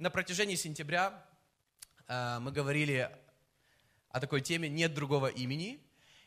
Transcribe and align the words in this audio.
на 0.00 0.08
протяжении 0.08 0.54
сентября 0.54 1.22
э, 2.08 2.38
мы 2.40 2.52
говорили 2.52 3.10
о 4.08 4.18
такой 4.18 4.40
теме 4.40 4.66
«Нет 4.66 4.94
другого 4.94 5.26
имени». 5.26 5.78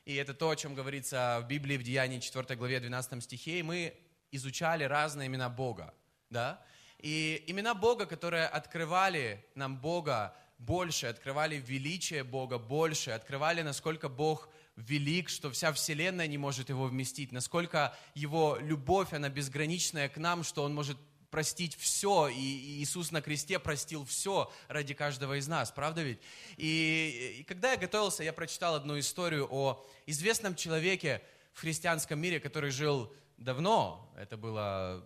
И 0.06 0.14
это 0.14 0.36
то, 0.36 0.52
о 0.52 0.56
чем 0.56 0.76
говорится 0.76 1.40
в 1.44 1.48
Библии, 1.48 1.78
в 1.78 1.82
Деянии 1.82 2.20
4 2.20 2.56
главе 2.56 2.80
12 2.80 3.24
стихе. 3.24 3.60
И 3.60 3.64
мы 3.64 3.96
изучали 4.30 4.84
разные 4.84 5.26
имена 5.26 5.50
Бога. 5.50 5.92
Да? 6.30 6.64
И 7.00 7.44
имена 7.48 7.74
Бога, 7.74 8.06
которые 8.06 8.46
открывали 8.46 9.44
нам 9.56 9.80
Бога 9.80 10.36
больше, 10.60 11.08
открывали 11.08 11.56
величие 11.56 12.24
Бога 12.24 12.60
больше, 12.60 13.10
открывали, 13.10 13.64
насколько 13.64 14.08
Бог 14.08 14.50
велик, 14.76 15.30
что 15.30 15.50
вся 15.50 15.74
вселенная 15.74 16.28
не 16.28 16.38
может 16.38 16.70
его 16.70 16.86
вместить, 16.86 17.32
насколько 17.32 17.98
его 18.14 18.56
любовь, 18.62 19.14
она 19.14 19.30
безграничная 19.30 20.10
к 20.10 20.18
нам, 20.18 20.44
что 20.44 20.62
он 20.62 20.76
может 20.76 20.98
простить 21.34 21.76
все, 21.76 22.28
и 22.28 22.80
Иисус 22.80 23.12
на 23.12 23.20
кресте 23.20 23.58
простил 23.58 24.06
все 24.06 24.54
ради 24.68 24.94
каждого 24.94 25.40
из 25.40 25.48
нас, 25.48 25.72
правда 25.72 26.04
ведь? 26.04 26.20
И, 26.58 27.38
и 27.40 27.44
когда 27.44 27.72
я 27.72 27.78
готовился, 27.78 28.24
я 28.24 28.34
прочитал 28.34 28.76
одну 28.76 29.00
историю 29.00 29.48
о 29.50 29.84
известном 30.06 30.54
человеке 30.54 31.24
в 31.54 31.62
христианском 31.62 32.20
мире, 32.20 32.40
который 32.40 32.70
жил 32.70 33.12
давно, 33.38 34.14
это 34.16 34.38
было 34.38 35.04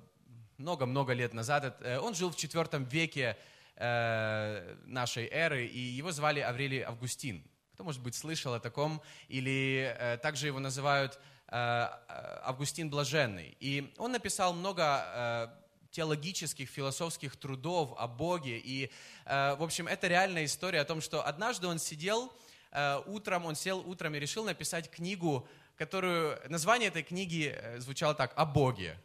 много-много 0.58 1.14
лет 1.14 1.34
назад, 1.34 1.78
э, 1.80 1.98
он 1.98 2.14
жил 2.14 2.30
в 2.30 2.36
IV 2.36 2.90
веке 2.90 3.38
э, 3.78 4.76
нашей 4.86 5.30
эры, 5.32 5.66
и 5.66 5.80
его 5.80 6.12
звали 6.12 6.42
Аврелий 6.42 6.82
Августин. 6.82 7.42
Кто, 7.72 7.86
может 7.86 8.04
быть, 8.04 8.16
слышал 8.16 8.54
о 8.54 8.60
таком? 8.60 9.02
Или 9.30 9.96
э, 9.98 10.18
также 10.18 10.48
его 10.48 10.60
называют 10.60 11.18
Августин 11.50 12.90
Блаженный. 12.90 13.56
И 13.62 13.94
он 13.98 14.12
написал 14.12 14.52
много 14.52 15.56
теологических, 15.92 16.70
философских 16.70 17.36
трудов 17.36 17.94
о 17.98 18.08
Боге. 18.08 18.60
И, 18.60 18.92
э, 19.26 19.56
в 19.56 19.64
общем, 19.64 19.88
это 19.88 20.08
реальная 20.08 20.46
история 20.46 20.82
о 20.82 20.86
том, 20.86 21.02
что 21.02 21.26
однажды 21.26 21.68
он 21.68 21.80
сидел 21.80 22.34
э, 22.72 23.02
утром, 23.06 23.46
он 23.46 23.56
сел 23.56 23.80
утром 23.80 24.16
и 24.16 24.20
решил 24.20 24.46
написать 24.46 24.90
книгу, 24.90 25.48
которую, 25.76 26.40
название 26.50 26.90
этой 26.90 27.04
книги 27.04 27.54
э, 27.56 27.80
звучало 27.80 28.14
так, 28.14 28.34
«О 28.36 28.46
Боге». 28.46 28.98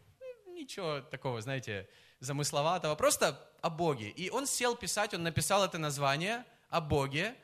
Ничего 0.46 1.00
такого, 1.00 1.40
знаете, 1.40 1.88
замысловатого, 2.20 2.94
просто 2.94 3.38
о 3.60 3.70
Боге. 3.70 4.10
И 4.10 4.30
он 4.30 4.46
сел 4.46 4.76
писать, 4.76 5.12
он 5.12 5.22
написал 5.22 5.64
это 5.64 5.78
название 5.78 6.44
о 6.70 6.80
Боге, 6.80 7.34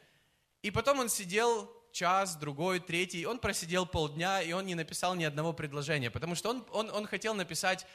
и 0.62 0.70
потом 0.70 1.00
он 1.00 1.08
сидел 1.08 1.70
час, 1.92 2.36
другой, 2.36 2.80
третий, 2.80 3.26
он 3.26 3.38
просидел 3.38 3.86
полдня, 3.86 4.40
и 4.40 4.52
он 4.52 4.66
не 4.66 4.74
написал 4.74 5.14
ни 5.14 5.24
одного 5.24 5.52
предложения, 5.52 6.10
потому 6.10 6.34
что 6.34 6.50
он, 6.50 6.64
он, 6.70 6.90
он 6.90 7.06
хотел 7.06 7.34
написать, 7.34 7.86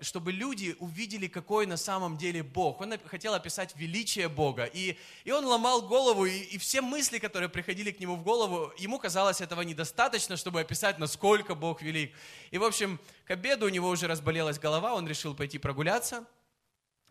чтобы 0.00 0.32
люди 0.32 0.74
увидели, 0.80 1.28
какой 1.28 1.66
на 1.66 1.76
самом 1.76 2.16
деле 2.16 2.42
Бог. 2.42 2.80
Он 2.80 2.94
хотел 3.06 3.34
описать 3.34 3.76
величие 3.76 4.28
Бога, 4.28 4.64
и, 4.64 4.96
и 5.24 5.30
он 5.30 5.44
ломал 5.44 5.82
голову, 5.82 6.26
и, 6.26 6.38
и 6.38 6.58
все 6.58 6.80
мысли, 6.80 7.18
которые 7.18 7.48
приходили 7.48 7.92
к 7.92 8.00
нему 8.00 8.16
в 8.16 8.22
голову, 8.22 8.72
ему 8.78 8.98
казалось 8.98 9.40
этого 9.40 9.62
недостаточно, 9.62 10.36
чтобы 10.36 10.60
описать, 10.60 10.98
насколько 10.98 11.54
Бог 11.54 11.82
велик. 11.82 12.12
И, 12.50 12.58
в 12.58 12.64
общем, 12.64 12.98
к 13.24 13.30
обеду 13.30 13.66
у 13.66 13.68
него 13.68 13.88
уже 13.88 14.06
разболелась 14.06 14.58
голова, 14.58 14.94
он 14.94 15.06
решил 15.06 15.34
пойти 15.34 15.58
прогуляться. 15.58 16.24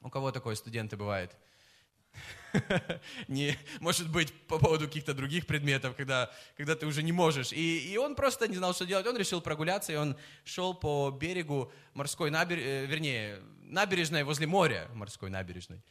У 0.02 0.10
кого 0.10 0.32
такое 0.32 0.56
студенты 0.56 0.98
бывает? 0.98 1.36
не, 3.28 3.58
может 3.80 4.10
быть, 4.12 4.34
по 4.48 4.60
поводу 4.60 4.86
каких-то 4.86 5.14
других 5.14 5.46
предметов, 5.48 5.96
когда, 5.96 6.32
когда 6.58 6.76
ты 6.76 6.86
уже 6.86 7.04
не 7.04 7.12
можешь. 7.12 7.52
И, 7.54 7.92
и 7.92 7.98
он 7.98 8.16
просто 8.16 8.48
не 8.48 8.56
знал, 8.56 8.74
что 8.74 8.86
делать. 8.86 9.06
Он 9.08 9.18
решил 9.18 9.42
прогуляться, 9.42 9.94
и 9.94 9.96
он 9.96 10.16
шел 10.44 10.74
по 10.74 11.12
берегу 11.12 11.72
морской 11.94 12.32
набережной, 12.32 12.86
вернее, 12.86 13.40
набережной 13.64 14.24
возле 14.24 14.48
моря, 14.48 14.88
морской 14.94 15.30
набережной. 15.30 15.82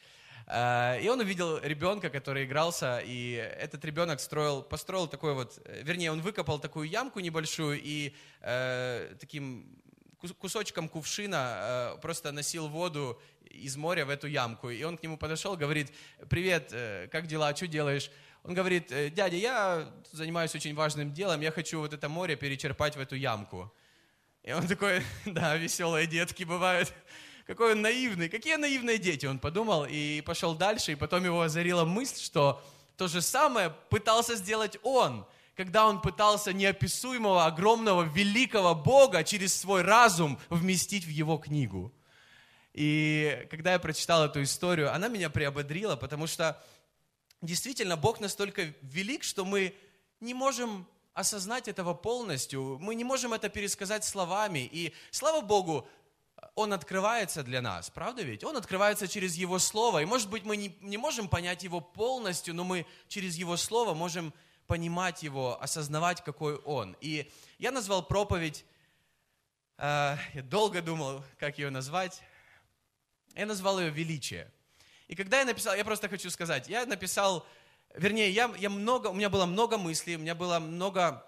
А, 0.47 0.99
и 0.99 1.09
он 1.09 1.21
увидел 1.21 1.59
ребенка, 1.59 2.11
который 2.11 2.45
игрался, 2.45 3.01
и 3.05 3.33
этот 3.33 3.85
ребенок 3.85 4.21
строил, 4.21 4.63
построил 4.63 5.09
такой 5.09 5.35
вот, 5.35 5.59
вернее, 5.83 6.13
он 6.13 6.21
выкопал 6.21 6.59
такую 6.59 6.89
ямку 6.89 7.21
небольшую 7.21 7.81
и 7.83 8.15
э, 8.43 9.15
таким 9.19 9.67
кусочком 10.33 10.89
кувшина 10.89 11.95
э, 11.97 11.99
просто 12.01 12.33
носил 12.33 12.69
воду 12.69 13.21
из 13.43 13.77
моря 13.77 14.05
в 14.07 14.11
эту 14.11 14.27
ямку. 14.27 14.71
И 14.71 14.83
он 14.83 14.97
к 14.97 15.03
нему 15.03 15.17
подошел, 15.17 15.57
говорит, 15.57 15.93
привет, 16.29 16.71
э, 16.73 17.09
как 17.11 17.27
дела, 17.27 17.55
что 17.55 17.67
делаешь? 17.67 18.11
Он 18.45 18.55
говорит, 18.55 18.93
«Э, 18.93 19.11
дядя, 19.11 19.37
я 19.37 19.91
занимаюсь 20.13 20.55
очень 20.55 20.75
важным 20.75 21.13
делом, 21.13 21.41
я 21.41 21.51
хочу 21.51 21.81
вот 21.81 21.93
это 21.93 22.09
море 22.09 22.37
перечерпать 22.37 22.97
в 22.97 23.01
эту 23.01 23.17
ямку. 23.17 23.73
И 24.43 24.53
он 24.53 24.67
такой, 24.67 25.03
да, 25.25 25.57
веселые 25.57 26.07
детки 26.07 26.45
бывают. 26.45 26.93
Какой 27.47 27.73
он 27.73 27.83
наивный, 27.83 28.29
какие 28.29 28.57
наивные 28.57 28.99
дети, 28.99 29.27
он 29.27 29.39
подумал 29.39 29.87
и 29.89 30.23
пошел 30.23 30.55
дальше, 30.55 30.93
и 30.93 30.95
потом 30.95 31.25
его 31.25 31.43
озарила 31.43 31.85
мысль, 31.85 32.23
что 32.23 32.63
то 32.97 33.09
же 33.09 33.21
самое 33.21 33.71
пытался 33.91 34.35
сделать 34.35 34.79
он, 34.83 35.27
когда 35.57 35.87
он 35.87 36.01
пытался 36.01 36.53
неописуемого, 36.53 37.47
огромного, 37.47 38.03
великого 38.03 38.75
Бога 38.75 39.25
через 39.25 39.55
свой 39.55 39.83
разум 39.83 40.39
вместить 40.51 41.05
в 41.05 41.11
его 41.11 41.39
книгу. 41.39 41.93
И 42.73 43.47
когда 43.51 43.73
я 43.73 43.79
прочитал 43.79 44.25
эту 44.25 44.43
историю, 44.43 44.93
она 44.93 45.09
меня 45.09 45.31
приободрила, 45.31 45.95
потому 45.95 46.27
что 46.27 46.61
действительно 47.41 47.97
Бог 47.97 48.19
настолько 48.21 48.75
велик, 48.83 49.23
что 49.23 49.45
мы 49.45 49.75
не 50.21 50.35
можем 50.35 50.89
осознать 51.13 51.69
этого 51.69 51.95
полностью, 51.95 52.79
мы 52.81 52.97
не 52.97 53.05
можем 53.05 53.33
это 53.33 53.49
пересказать 53.49 54.05
словами. 54.05 54.69
И 54.73 54.93
слава 55.13 55.41
Богу, 55.41 55.87
Он 56.57 56.73
открывается 56.73 57.45
для 57.45 57.63
нас, 57.63 57.91
правда 57.91 58.23
ведь? 58.23 58.43
Он 58.43 58.57
открывается 58.57 59.07
через 59.07 59.37
Его 59.37 59.61
Слово. 59.61 60.03
И 60.03 60.05
может 60.05 60.29
быть 60.29 60.45
мы 60.45 60.57
не, 60.57 60.77
не 60.81 60.97
можем 60.97 61.29
понять 61.29 61.63
Его 61.63 61.81
полностью, 61.81 62.55
но 62.55 62.65
мы 62.65 62.87
через 63.07 63.37
Его 63.37 63.57
Слово 63.57 63.95
можем 63.95 64.35
понимать 64.67 65.23
Его, 65.23 65.61
осознавать, 65.63 66.23
какой 66.25 66.57
Он. 66.57 66.97
И 67.01 67.31
я 67.59 67.71
назвал 67.71 68.07
проповедь, 68.07 68.65
э, 69.79 70.17
я 70.35 70.43
долго 70.43 70.83
думал, 70.83 71.25
как 71.39 71.59
ее 71.59 71.71
назвать, 71.71 72.23
я 73.35 73.47
назвал 73.47 73.81
ее 73.81 73.91
«Величие». 73.91 74.51
И 75.09 75.15
когда 75.15 75.41
я 75.41 75.45
написал, 75.45 75.75
я 75.75 75.85
просто 75.85 76.09
хочу 76.09 76.31
сказать, 76.31 76.69
я 76.69 76.87
написал, 76.87 77.47
вернее, 77.95 78.31
я, 78.31 78.53
я 78.59 78.71
много, 78.71 79.09
у 79.09 79.15
меня 79.15 79.29
было 79.29 79.45
много 79.45 79.77
мыслей, 79.77 80.17
у 80.17 80.21
меня 80.21 80.35
было 80.35 80.59
много 80.59 81.25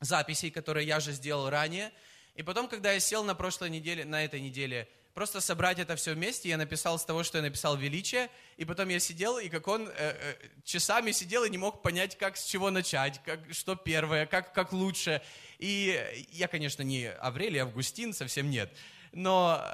записей, 0.00 0.50
которые 0.50 0.86
я 0.86 1.00
же 1.00 1.12
сделал 1.12 1.48
ранее. 1.48 1.92
И 2.34 2.42
потом, 2.42 2.68
когда 2.68 2.92
я 2.92 3.00
сел 3.00 3.24
на 3.24 3.34
прошлой 3.34 3.70
неделе, 3.70 4.04
на 4.04 4.22
этой 4.24 4.40
неделе, 4.40 4.88
просто 5.16 5.40
собрать 5.40 5.78
это 5.78 5.96
все 5.96 6.12
вместе, 6.12 6.50
я 6.50 6.58
написал 6.58 6.98
с 6.98 7.04
того, 7.06 7.22
что 7.22 7.38
я 7.38 7.42
написал 7.42 7.74
«Величие», 7.74 8.28
и 8.58 8.66
потом 8.66 8.90
я 8.90 9.00
сидел, 9.00 9.38
и 9.38 9.48
как 9.48 9.66
он 9.66 9.88
э, 9.88 9.92
э, 9.96 10.34
часами 10.62 11.10
сидел 11.10 11.44
и 11.44 11.48
не 11.48 11.56
мог 11.56 11.80
понять, 11.80 12.18
как, 12.18 12.36
с 12.36 12.44
чего 12.44 12.70
начать, 12.70 13.22
как, 13.24 13.40
что 13.50 13.76
первое, 13.76 14.26
как, 14.26 14.52
как 14.52 14.74
лучше. 14.74 15.22
И 15.58 15.98
я, 16.32 16.48
конечно, 16.48 16.82
не 16.82 17.10
Аврелий, 17.10 17.60
Августин, 17.60 18.12
совсем 18.12 18.50
нет, 18.50 18.70
но 19.12 19.66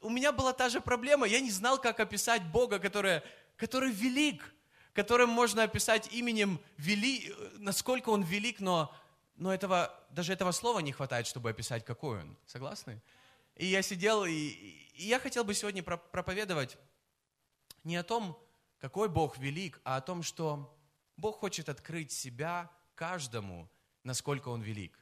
у 0.00 0.10
меня 0.10 0.32
была 0.32 0.52
та 0.52 0.68
же 0.68 0.80
проблема. 0.80 1.28
Я 1.28 1.38
не 1.38 1.52
знал, 1.52 1.80
как 1.80 2.00
описать 2.00 2.42
Бога, 2.42 2.80
который, 2.80 3.22
который 3.56 3.92
велик, 3.92 4.52
которым 4.94 5.30
можно 5.30 5.62
описать 5.62 6.12
именем 6.12 6.60
вели, 6.76 7.32
насколько 7.58 8.08
он 8.08 8.24
велик, 8.24 8.58
но, 8.58 8.92
но 9.36 9.54
этого, 9.54 9.96
даже 10.10 10.32
этого 10.32 10.50
слова 10.50 10.80
не 10.80 10.90
хватает, 10.90 11.28
чтобы 11.28 11.50
описать, 11.50 11.84
какой 11.84 12.22
он. 12.22 12.36
Согласны? 12.46 13.00
И 13.56 13.66
я 13.66 13.82
сидел, 13.82 14.24
и, 14.24 14.32
и 14.32 15.06
я 15.06 15.18
хотел 15.18 15.44
бы 15.44 15.54
сегодня 15.54 15.82
проповедовать 15.82 16.78
не 17.84 17.96
о 17.96 18.02
том, 18.02 18.38
какой 18.78 19.08
Бог 19.08 19.38
велик, 19.38 19.80
а 19.84 19.96
о 19.96 20.00
том, 20.00 20.22
что 20.22 20.76
Бог 21.16 21.38
хочет 21.38 21.68
открыть 21.68 22.12
себя 22.12 22.70
каждому, 22.94 23.68
насколько 24.04 24.48
Он 24.48 24.62
велик. 24.62 24.98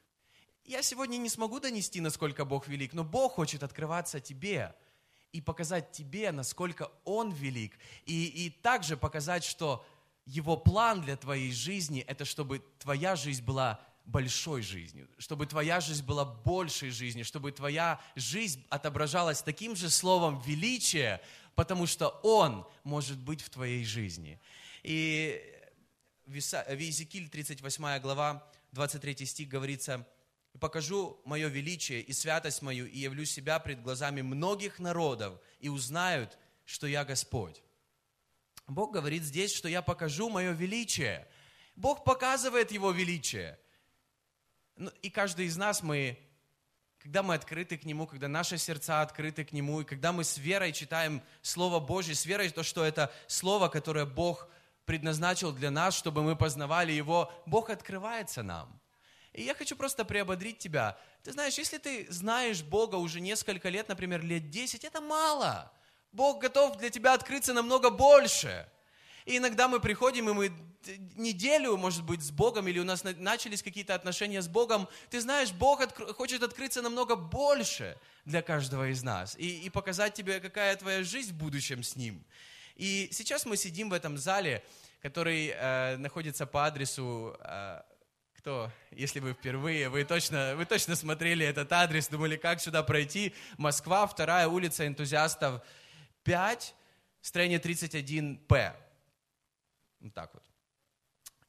Я 0.64 0.82
сегодня 0.82 1.16
не 1.16 1.28
смогу 1.28 1.60
донести, 1.60 2.00
насколько 2.00 2.44
Бог 2.44 2.68
велик, 2.68 2.92
но 2.92 3.04
Бог 3.04 3.32
хочет 3.32 3.62
открываться 3.62 4.20
тебе– 4.20 4.74
и 5.32 5.40
показать 5.40 5.92
тебе, 5.92 6.32
насколько 6.32 6.90
Он 7.04 7.30
велик. 7.30 7.78
И, 8.04 8.26
и 8.26 8.50
также 8.50 8.96
показать, 8.96 9.44
что 9.44 9.84
Его 10.26 10.56
план 10.56 11.02
для 11.02 11.16
твоей 11.16 11.52
жизни– 11.52 12.00
это 12.08 12.24
чтобы 12.24 12.64
твоя 12.78 13.16
жизнь 13.16 13.44
была 13.44 13.80
большой 14.04 14.62
жизнью, 14.62 15.08
чтобы 15.18 15.46
твоя 15.46 15.80
жизнь 15.80 16.04
была 16.04 16.24
большей 16.24 16.90
жизнью, 16.90 17.24
чтобы 17.24 17.52
твоя 17.52 18.00
жизнь 18.16 18.64
отображалась 18.68 19.42
таким 19.42 19.76
же 19.76 19.90
словом 19.90 20.40
величия, 20.40 21.20
потому 21.54 21.86
что 21.86 22.08
Он 22.22 22.66
может 22.84 23.18
быть 23.18 23.42
в 23.42 23.50
твоей 23.50 23.84
жизни. 23.84 24.40
И 24.82 25.40
в 26.26 26.34
Иезекииль 26.34 27.28
38 27.28 28.00
глава, 28.00 28.46
23 28.72 29.26
стих 29.26 29.48
говорится– 29.48 30.06
и 30.52 30.58
покажу 30.58 31.20
мое 31.24 31.48
величие 31.48 32.00
и 32.00 32.12
святость 32.12 32.62
мою, 32.62 32.86
и 32.86 32.98
явлю 32.98 33.24
себя 33.24 33.58
пред 33.58 33.82
глазами 33.82 34.22
многих 34.22 34.78
народов, 34.78 35.38
и 35.60 35.68
узнают, 35.68 36.38
что 36.64 36.86
я 36.86 37.04
Господь. 37.04 37.62
Бог 38.66 38.92
говорит 38.92 39.22
здесь, 39.22 39.52
что 39.52 39.68
я 39.68 39.82
покажу 39.82 40.28
мое 40.28 40.52
величие. 40.52 41.26
Бог 41.76 42.04
показывает 42.04 42.72
Его 42.72 42.90
величие. 42.90 43.58
Ну, 44.80 44.90
и 45.02 45.10
каждый 45.10 45.44
из 45.44 45.58
нас, 45.58 45.82
мы 45.82 46.18
когда 47.00 47.22
мы 47.22 47.34
открыты 47.34 47.76
к 47.76 47.84
Нему, 47.84 48.06
когда 48.06 48.28
наши 48.28 48.56
сердца 48.56 49.02
открыты 49.02 49.44
к 49.44 49.52
Нему, 49.52 49.82
и 49.82 49.84
когда 49.84 50.10
мы 50.10 50.24
с 50.24 50.38
верой 50.38 50.72
читаем 50.72 51.22
Слово 51.42 51.80
Божье, 51.80 52.14
с 52.14 52.24
верой 52.24 52.48
то, 52.48 52.62
что 52.62 52.82
это 52.82 53.12
Слово, 53.26 53.68
которое 53.68 54.06
Бог 54.06 54.48
предназначил 54.86 55.52
для 55.52 55.70
нас, 55.70 55.94
чтобы 55.94 56.22
мы 56.22 56.34
познавали 56.34 56.92
Его, 56.92 57.30
Бог 57.44 57.68
открывается 57.68 58.42
нам. 58.42 58.80
И 59.34 59.42
я 59.42 59.54
хочу 59.54 59.76
просто 59.76 60.04
приободрить 60.06 60.58
тебя. 60.58 60.98
Ты 61.22 61.32
знаешь, 61.32 61.58
если 61.58 61.76
ты 61.76 62.06
знаешь 62.10 62.62
Бога 62.62 62.96
уже 62.96 63.20
несколько 63.20 63.68
лет, 63.68 63.88
например, 63.88 64.24
лет 64.24 64.48
10, 64.48 64.84
это 64.84 65.02
мало. 65.02 65.70
Бог 66.10 66.40
готов 66.40 66.78
для 66.78 66.88
тебя 66.88 67.12
открыться 67.12 67.52
намного 67.52 67.90
больше. 67.90 68.66
И 69.26 69.36
иногда 69.36 69.68
мы 69.68 69.80
приходим, 69.80 70.28
и 70.30 70.32
мы 70.32 70.52
неделю, 71.16 71.76
может 71.76 72.04
быть, 72.04 72.22
с 72.22 72.30
Богом, 72.30 72.68
или 72.68 72.78
у 72.78 72.84
нас 72.84 73.04
начались 73.04 73.62
какие-то 73.62 73.94
отношения 73.94 74.40
с 74.40 74.48
Богом. 74.48 74.88
Ты 75.10 75.20
знаешь, 75.20 75.52
Бог 75.52 75.80
откр- 75.80 76.12
хочет 76.14 76.42
открыться 76.42 76.80
намного 76.82 77.16
больше 77.16 77.98
для 78.24 78.42
каждого 78.42 78.88
из 78.88 79.02
нас 79.02 79.36
и, 79.38 79.66
и 79.66 79.70
показать 79.70 80.14
тебе, 80.14 80.40
какая 80.40 80.74
твоя 80.76 81.02
жизнь 81.04 81.32
в 81.32 81.36
будущем 81.36 81.82
с 81.82 81.96
Ним. 81.96 82.24
И 82.76 83.08
сейчас 83.12 83.44
мы 83.44 83.56
сидим 83.56 83.90
в 83.90 83.92
этом 83.92 84.16
зале, 84.16 84.64
который 85.02 85.52
э, 85.54 85.96
находится 85.98 86.46
по 86.46 86.64
адресу 86.66 87.36
э, 87.40 87.82
кто, 88.40 88.72
если 88.90 89.20
вы 89.20 89.34
впервые, 89.34 89.90
вы 89.90 90.02
точно, 90.04 90.54
вы 90.56 90.64
точно 90.64 90.96
смотрели 90.96 91.44
этот 91.44 91.70
адрес, 91.74 92.08
думали, 92.08 92.36
как 92.36 92.58
сюда 92.62 92.82
пройти. 92.82 93.34
Москва, 93.58 94.06
вторая 94.06 94.48
улица 94.48 94.86
энтузиастов 94.86 95.60
5, 96.24 96.74
строение 97.20 97.58
31П. 97.58 98.72
Вот 100.00 100.14
так 100.14 100.32
вот. 100.34 100.42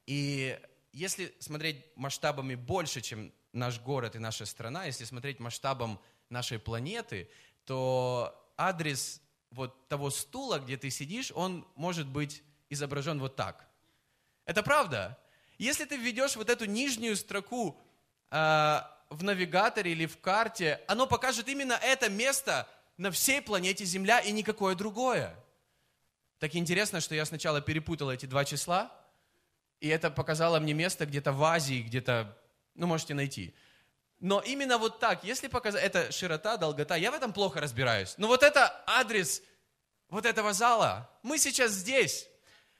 И 0.06 0.60
если 0.92 1.34
смотреть 1.40 1.86
масштабами 1.96 2.56
больше, 2.56 3.02
чем 3.02 3.32
наш 3.54 3.80
город 3.80 4.16
и 4.16 4.20
наша 4.20 4.46
страна, 4.46 4.86
если 4.86 5.06
смотреть 5.06 5.40
масштабом 5.40 6.00
нашей 6.30 6.60
планеты, 6.60 7.30
то 7.66 8.54
адрес 8.58 9.22
вот 9.52 9.88
того 9.88 10.10
стула, 10.10 10.60
где 10.60 10.78
ты 10.78 10.90
сидишь, 10.90 11.32
он 11.34 11.68
может 11.76 12.08
быть 12.08 12.44
изображен 12.70 13.20
вот 13.20 13.36
так. 13.36 13.68
Это 14.46 14.64
правда? 14.64 15.18
Если 15.58 15.86
ты 15.86 15.98
введешь 15.98 16.36
вот 16.36 16.50
эту 16.50 16.66
нижнюю 16.66 17.16
строку 17.16 17.80
э, 18.32 18.82
в 19.10 19.24
навигаторе 19.24 19.92
или 19.92 20.06
в 20.06 20.20
карте, 20.20 20.82
оно 20.88 21.06
покажет 21.06 21.48
именно 21.48 21.74
это 21.74 22.10
место 22.10 22.68
на 22.98 23.12
всей 23.12 23.42
планете 23.42 23.86
Земля 23.86 24.20
и 24.20 24.32
никакое 24.32 24.76
другое. 24.76 25.36
Так 26.42 26.56
интересно, 26.56 27.02
что 27.02 27.14
я 27.14 27.24
сначала 27.26 27.62
перепутал 27.62 28.10
эти 28.10 28.26
два 28.26 28.46
числа, 28.46 28.92
и 29.80 29.88
это 29.88 30.10
показало 30.10 30.60
мне 30.60 30.74
место 30.74 31.06
где-то 31.06 31.34
в 31.34 31.44
Азии, 31.44 31.84
где-то, 31.84 32.36
ну, 32.74 32.88
можете 32.88 33.14
найти. 33.14 33.54
Но 34.20 34.40
именно 34.40 34.80
вот 34.80 35.00
так, 35.00 35.24
если 35.24 35.50
показать, 35.50 35.84
это 35.84 36.12
широта, 36.12 36.58
долгота, 36.58 36.96
я 36.96 37.12
в 37.12 37.14
этом 37.14 37.32
плохо 37.32 37.62
разбираюсь. 37.62 38.16
Но 38.18 38.28
вот 38.28 38.42
это 38.42 38.84
адрес 38.88 39.44
вот 40.10 40.26
этого 40.26 40.52
зала. 40.52 41.12
Мы 41.22 41.38
сейчас 41.38 41.74
здесь. 41.74 42.28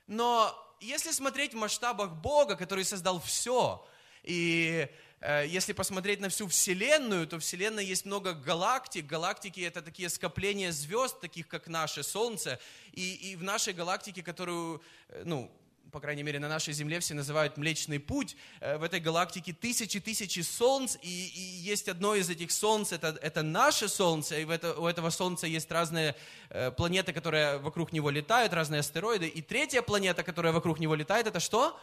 Но 0.08 0.52
если 0.80 1.12
смотреть 1.12 1.54
в 1.54 1.56
масштабах 1.56 2.16
Бога, 2.16 2.56
который 2.56 2.84
создал 2.84 3.20
все, 3.20 3.86
и 4.24 4.88
если 5.24 5.72
посмотреть 5.72 6.18
на 6.18 6.28
всю 6.28 6.48
Вселенную, 6.48 7.28
то 7.28 7.36
в 7.36 7.42
Вселенной 7.42 7.84
есть 7.84 8.04
много 8.04 8.32
галактик. 8.32 9.06
Галактики– 9.06 9.60
это 9.60 9.80
такие 9.80 10.08
скопления 10.08 10.72
звезд, 10.72 11.20
таких 11.20 11.46
как 11.46 11.68
наше 11.68 12.02
Солнце. 12.02 12.58
И, 12.92 13.14
и 13.14 13.36
в 13.36 13.44
нашей 13.44 13.72
галактике, 13.72 14.24
которую, 14.24 14.82
э, 15.10 15.22
ну, 15.24 15.48
по 15.92 16.00
крайней 16.00 16.24
мере, 16.24 16.40
на 16.40 16.48
нашей 16.48 16.74
Земле 16.74 16.98
все 16.98 17.14
называют 17.14 17.56
Млечный 17.56 18.00
Путь. 18.00 18.34
Э, 18.60 18.78
в 18.78 18.82
этой 18.82 18.98
галактике 18.98 19.52
тысячи-тысячи 19.52 20.40
солнц, 20.40 20.96
и, 21.02 21.28
и 21.28 21.40
есть 21.40 21.88
одно 21.88 22.16
из 22.16 22.28
этих 22.28 22.50
солнц, 22.50 22.90
это, 22.90 23.16
это 23.22 23.42
наше 23.42 23.88
Солнце, 23.88 24.40
и 24.40 24.44
в 24.44 24.50
это, 24.50 24.74
у 24.74 24.88
этого 24.88 25.10
Солнца 25.10 25.46
есть 25.46 25.70
разные 25.70 26.16
э, 26.50 26.72
планеты, 26.72 27.12
которые 27.12 27.58
вокруг 27.58 27.92
него 27.92 28.10
летают, 28.10 28.52
разные 28.52 28.80
астероиды. 28.80 29.28
И 29.28 29.40
третья 29.40 29.82
планета, 29.82 30.24
которая 30.24 30.52
вокруг 30.52 30.80
него 30.80 30.96
летает, 30.96 31.28
это 31.28 31.38
что? 31.38 31.78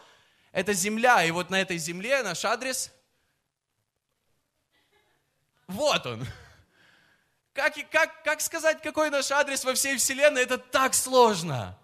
Это 0.52 0.74
Земля. 0.74 1.24
И 1.24 1.30
вот 1.30 1.48
на 1.48 1.58
этой 1.58 1.78
Земле 1.78 2.22
наш 2.22 2.44
адрес... 2.44 2.92
Вот 5.70 6.04
он. 6.06 6.26
Как, 7.52 7.74
как, 7.90 8.22
как 8.22 8.40
сказать, 8.40 8.82
какой 8.82 9.10
наш 9.10 9.30
адрес 9.30 9.64
во 9.64 9.74
всей 9.74 9.96
Вселенной? 9.96 10.42
Это 10.42 10.58
так 10.58 10.94
сложно. 10.94 11.78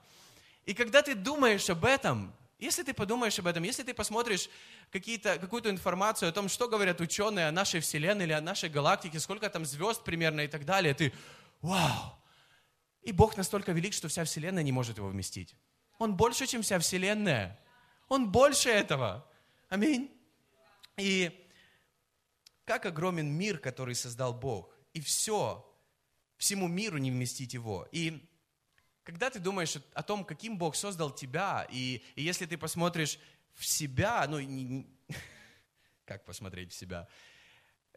И 0.65 0.75
когда 0.75 1.03
ты 1.03 1.15
думаешь 1.15 1.69
об 1.71 1.85
этом, 1.85 2.35
если 2.59 2.83
ты 2.83 2.95
подумаешь 2.95 3.39
об 3.39 3.47
этом, 3.47 3.63
если 3.63 3.83
ты 3.83 3.95
посмотришь 3.95 4.49
какую-то 4.91 5.71
информацию 5.71 6.29
о 6.29 6.33
том, 6.33 6.49
что 6.49 6.69
говорят 6.69 7.01
ученые 7.01 7.49
о 7.49 7.53
нашей 7.53 7.81
Вселенной 7.81 8.25
или 8.25 8.33
о 8.33 8.41
нашей 8.41 8.69
галактике, 8.69 9.21
сколько 9.21 9.49
там 9.51 9.65
звезд 9.65 10.03
примерно 10.03 10.41
и 10.41 10.49
так 10.49 10.65
далее, 10.65 10.95
ты, 10.95 11.13
вау! 11.61 12.19
И 13.03 13.13
Бог 13.13 13.37
настолько 13.37 13.73
велик, 13.73 13.93
что 13.93 14.09
вся 14.09 14.25
Вселенная 14.25 14.65
не 14.65 14.73
может 14.73 14.99
его 14.99 15.09
вместить. 15.09 15.55
Он 15.99 16.17
больше, 16.17 16.47
чем 16.47 16.63
вся 16.63 16.79
Вселенная. 16.81 17.59
Он 18.09 18.31
больше 18.33 18.69
этого. 18.69 19.25
Аминь. 19.69 20.11
И 20.97 21.46
как 22.67 22.85
огромен 22.85 23.33
мир, 23.33 23.59
который 23.59 23.95
создал 23.95 24.35
Бог. 24.35 24.75
И 24.93 25.01
все, 25.01 25.65
всему 26.37 26.69
миру 26.69 26.99
не 26.99 27.11
вместить 27.11 27.55
его. 27.55 27.89
И 27.93 28.21
когда 29.05 29.31
ты 29.31 29.39
думаешь 29.39 29.77
о 29.95 30.03
том, 30.03 30.25
каким 30.25 30.59
Бог 30.59 30.75
создал 30.75 31.13
тебя, 31.13 31.67
и, 31.71 32.03
и 32.17 32.23
если 32.23 32.45
ты 32.45 32.59
посмотришь 32.59 33.19
в 33.55 33.65
себя, 33.65 34.27
ну, 34.29 34.41
не, 34.41 34.65
не, 34.65 34.87
как 36.05 36.25
посмотреть 36.25 36.73
в 36.73 36.77
себя? 36.77 37.07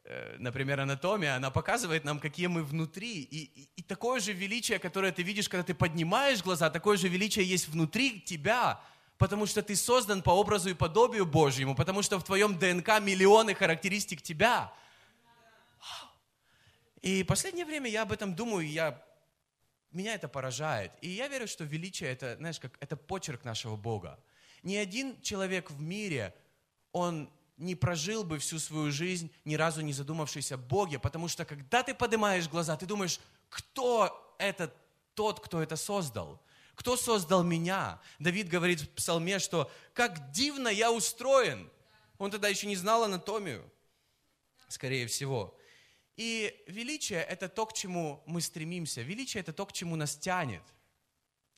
Э, 0.03 0.35
например, 0.37 0.79
анатомия, 0.79 1.35
она 1.35 1.49
показывает 1.49 2.03
нам, 2.03 2.19
какие 2.19 2.45
мы 2.45 2.63
внутри. 2.63 3.23
И, 3.23 3.43
и, 3.43 3.69
и 3.77 3.81
такое 3.81 4.19
же 4.19 4.33
величие, 4.33 4.77
которое 4.77 5.11
ты 5.11 5.23
видишь, 5.23 5.49
когда 5.49 5.63
ты 5.63 5.73
поднимаешь 5.73 6.43
глаза, 6.43 6.69
такое 6.69 6.95
же 6.95 7.07
величие 7.07 7.43
есть 7.43 7.69
внутри 7.69 8.21
тебя, 8.21 8.79
потому 9.19 9.45
что 9.45 9.61
ты 9.61 9.75
создан 9.75 10.23
по 10.23 10.31
образу 10.31 10.69
и 10.69 10.73
подобию 10.73 11.25
Божьему, 11.25 11.75
потому 11.75 12.01
что 12.01 12.17
в 12.19 12.23
твоем 12.23 12.57
ДНК 12.57 12.99
миллионы 13.01 13.53
характеристик 13.53 14.21
тебя. 14.21 14.73
И 17.01 17.23
последнее 17.23 17.65
время 17.65 17.89
я 17.89 18.03
об 18.03 18.13
этом 18.13 18.33
думаю, 18.33 18.67
я 18.67 19.03
меня 19.91 20.15
это 20.15 20.29
поражает. 20.29 20.93
И 21.01 21.09
я 21.09 21.27
верю, 21.27 21.47
что 21.47 21.65
величие 21.65 22.09
это, 22.09 22.37
знаешь, 22.37 22.59
как 22.59 22.71
это 22.79 22.95
почерк 22.95 23.43
нашего 23.43 23.75
Бога. 23.75 24.19
Ни 24.63 24.75
один 24.75 25.21
человек 25.21 25.69
в 25.69 25.81
мире, 25.81 26.33
он 26.93 27.29
не 27.57 27.75
прожил 27.75 28.23
бы 28.23 28.39
всю 28.39 28.57
свою 28.57 28.89
жизнь, 28.89 29.31
ни 29.43 29.55
разу 29.55 29.81
не 29.81 29.91
задумавшись 29.91 30.53
о 30.53 30.57
Боге, 30.57 30.97
потому 30.97 31.27
что 31.27 31.43
когда 31.43 31.83
ты 31.83 31.93
поднимаешь 31.93 32.47
глаза, 32.47 32.77
ты 32.77 32.85
думаешь, 32.85 33.19
кто 33.49 34.35
это 34.37 34.73
тот, 35.13 35.41
кто 35.41 35.61
это 35.61 35.75
создал? 35.75 36.39
Кто 36.79 36.95
создал 36.95 37.43
меня? 37.43 37.99
Давид 38.19 38.47
говорит 38.47 38.79
в 38.79 38.89
псалме, 38.91 39.39
что 39.39 39.69
как 39.93 40.31
дивно 40.31 40.69
я 40.69 40.93
устроен. 40.93 41.69
Он 42.17 42.31
тогда 42.31 42.47
еще 42.47 42.67
не 42.67 42.77
знал 42.77 43.03
анатомию, 43.03 43.69
скорее 44.69 45.05
всего. 45.07 45.59
И 46.15 46.57
величие– 46.67 47.21
это 47.29 47.49
то, 47.49 47.65
к 47.65 47.73
чему 47.73 48.23
мы 48.25 48.39
стремимся. 48.39 49.01
Величие– 49.01 49.41
это 49.43 49.51
то, 49.51 49.65
к 49.65 49.73
чему 49.73 49.97
нас 49.97 50.15
тянет. 50.15 50.63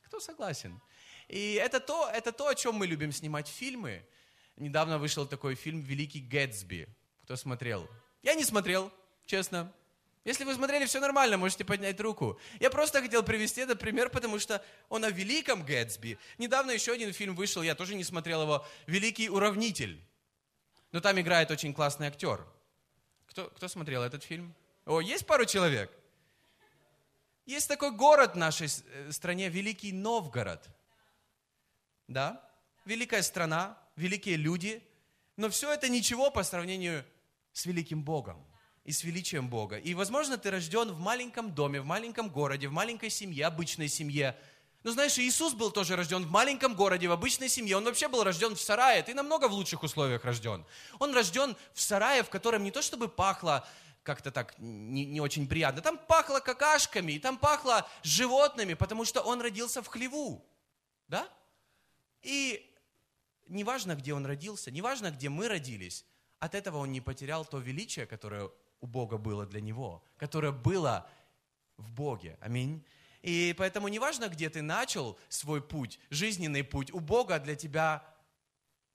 Кто 0.02 0.20
согласен? 0.20 0.82
И 1.28 1.54
это 1.54 1.80
то, 1.80 2.10
это 2.10 2.32
то, 2.32 2.48
о 2.48 2.56
чем 2.56 2.74
мы 2.74 2.88
любим 2.88 3.12
снимать 3.12 3.48
фильмы. 3.48 4.04
Недавно 4.56 4.98
вышел 4.98 5.28
такой 5.28 5.54
фильм 5.54 5.82
«Великий 5.82 6.22
Гэтсби». 6.22 6.88
Кто 7.22 7.36
смотрел? 7.36 7.88
Я 8.24 8.34
не 8.34 8.44
смотрел, 8.44 8.92
честно. 9.28 9.72
Если 10.24 10.44
вы 10.44 10.54
смотрели, 10.54 10.86
все 10.86 11.00
нормально, 11.00 11.38
можете 11.38 11.66
поднять 11.66 12.00
руку. 12.00 12.40
Я 12.60 12.70
просто 12.70 13.02
хотел 13.02 13.24
привести 13.24 13.62
этот 13.62 13.80
пример, 13.80 14.10
потому 14.10 14.38
что 14.40 14.64
он 14.90 15.04
о 15.04 15.10
великом 15.10 15.64
Гэтсби. 15.64 16.20
Недавно 16.38 16.72
еще 16.72 16.94
один 16.94 17.12
фильм 17.12 17.36
вышел, 17.36 17.64
я 17.64 17.74
тоже 17.74 17.96
не 17.96 18.04
смотрел 18.04 18.44
его, 18.44 18.66
«Великий 18.86 19.30
уравнитель». 19.30 20.00
Но 20.92 21.00
там 21.00 21.20
играет 21.20 21.50
очень 21.52 21.74
классный 21.74 22.08
актер– 22.08 22.46
кто, 23.32 23.50
кто 23.50 23.70
смотрел 23.70 24.04
этот 24.04 24.24
фильм? 24.24 24.54
О, 24.86 25.00
есть 25.00 25.26
пару 25.26 25.46
человек? 25.46 25.90
Есть 27.46 27.70
такой 27.70 27.92
город 27.92 28.34
в 28.34 28.38
нашей 28.38 28.68
э, 28.68 29.12
стране, 29.14 29.48
Великий 29.48 29.94
Новгород. 29.94 30.70
Да? 32.10 32.46
Великая 32.84 33.22
страна, 33.22 33.78
великие 33.96 34.36
люди. 34.36 34.84
Но 35.38 35.50
все 35.50 35.72
это 35.72 35.88
ничего 35.88 36.30
по 36.30 36.44
сравнению 36.44 37.06
с 37.54 37.66
великим 37.66 38.04
Богом 38.04 38.46
и 38.84 38.92
с 38.92 39.04
величием 39.04 39.50
Бога. 39.50 39.78
И, 39.78 39.94
возможно, 39.94 40.38
ты 40.38 40.52
рожден 40.52 40.92
в 40.92 41.00
маленьком 41.00 41.54
доме, 41.54 41.82
в 41.82 41.86
маленьком 41.86 42.30
городе, 42.30 42.68
в 42.68 42.72
маленькой 42.72 43.10
семье, 43.10 43.46
обычной 43.46 43.88
семье– 43.88 44.38
ну, 44.84 44.92
знаешь, 44.92 45.18
Иисус 45.20 45.54
был 45.54 45.72
тоже 45.72 45.96
рожден 45.96 46.26
в 46.26 46.32
маленьком 46.32 46.74
городе, 46.74 47.08
в 47.08 47.12
обычной 47.12 47.50
семье. 47.50 47.78
Он 47.78 47.84
вообще 47.84 48.08
был 48.08 48.24
рожден 48.24 48.56
в 48.56 48.62
сарае. 48.62 49.04
Ты 49.04 49.14
намного 49.14 49.48
в 49.48 49.54
лучших 49.54 49.84
условиях 49.84 50.26
рожден. 50.26 50.66
Он 50.98 51.14
рожден 51.14 51.56
в 51.74 51.82
сарае, 51.82 52.24
в 52.24 52.30
котором 52.30 52.64
не 52.64 52.72
то 52.72 52.82
чтобы 52.82 53.08
пахло 53.08 53.68
как-то 54.02 54.32
так 54.32 54.56
не, 54.58 55.06
не 55.06 55.22
очень 55.22 55.48
приятно. 55.48 55.84
Там 55.84 56.00
пахло 56.00 56.40
какашками, 56.40 57.20
там 57.20 57.38
пахло 57.38 57.88
животными, 58.02 58.74
потому 58.74 59.06
что 59.06 59.22
он 59.22 59.40
родился 59.42 59.84
в 59.84 59.88
хлеву. 59.88 60.44
Да? 61.08 61.30
И 62.24 62.76
неважно, 63.48 63.94
где 63.96 64.16
он 64.16 64.26
родился, 64.26 64.72
неважно, 64.72 65.12
где 65.12 65.30
мы 65.30 65.48
родились, 65.48 66.06
от 66.40 66.56
этого 66.56 66.78
он 66.78 66.92
не 66.92 67.02
потерял 67.02 67.46
то 67.46 67.60
величие, 67.60 68.08
которое 68.08 68.50
у 68.82 68.88
Бога 68.88 69.18
было 69.18 69.46
для 69.46 69.62
него, 69.62 70.04
которое 70.18 70.52
было 70.52 71.08
в 71.78 71.92
Боге. 71.94 72.38
Аминь. 72.42 72.84
И 73.22 73.54
поэтому 73.58 73.88
неважно, 73.88 74.28
где 74.28 74.50
ты 74.50 74.62
начал 74.62 75.18
свой 75.30 75.62
путь, 75.62 76.00
жизненный 76.10 76.64
путь, 76.64 76.92
у 76.92 77.00
Бога 77.00 77.40
для 77.40 77.56
тебя, 77.56 78.04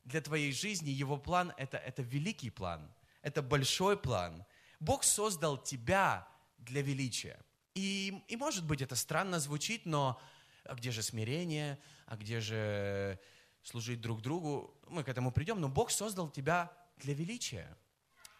для 0.04 0.20
твоей 0.20 0.52
жизни, 0.52 0.90
Его 0.90 1.16
план 1.16 1.52
это, 1.56 1.78
это 1.78 2.02
великий 2.02 2.50
план, 2.50 2.92
это 3.22 3.40
большой 3.40 3.96
план. 3.96 4.44
Бог 4.80 5.04
создал 5.04 5.56
тебя 5.56 6.28
для 6.58 6.82
величия. 6.82 7.38
И, 7.74 8.22
и 8.26 8.36
может 8.36 8.64
быть 8.64 8.82
это 8.82 8.96
странно 8.96 9.38
звучит, 9.38 9.86
но 9.86 10.20
а 10.64 10.74
где 10.74 10.90
же 10.90 11.02
смирение, 11.02 11.78
а 12.06 12.16
где 12.16 12.40
же 12.40 13.20
служить 13.62 14.00
друг 14.00 14.22
другу? 14.22 14.74
Мы 14.88 15.04
к 15.04 15.08
этому 15.08 15.30
придем, 15.30 15.60
но 15.60 15.68
Бог 15.68 15.90
создал 15.90 16.28
тебя 16.28 16.72
для 16.96 17.14
величия. 17.14 17.76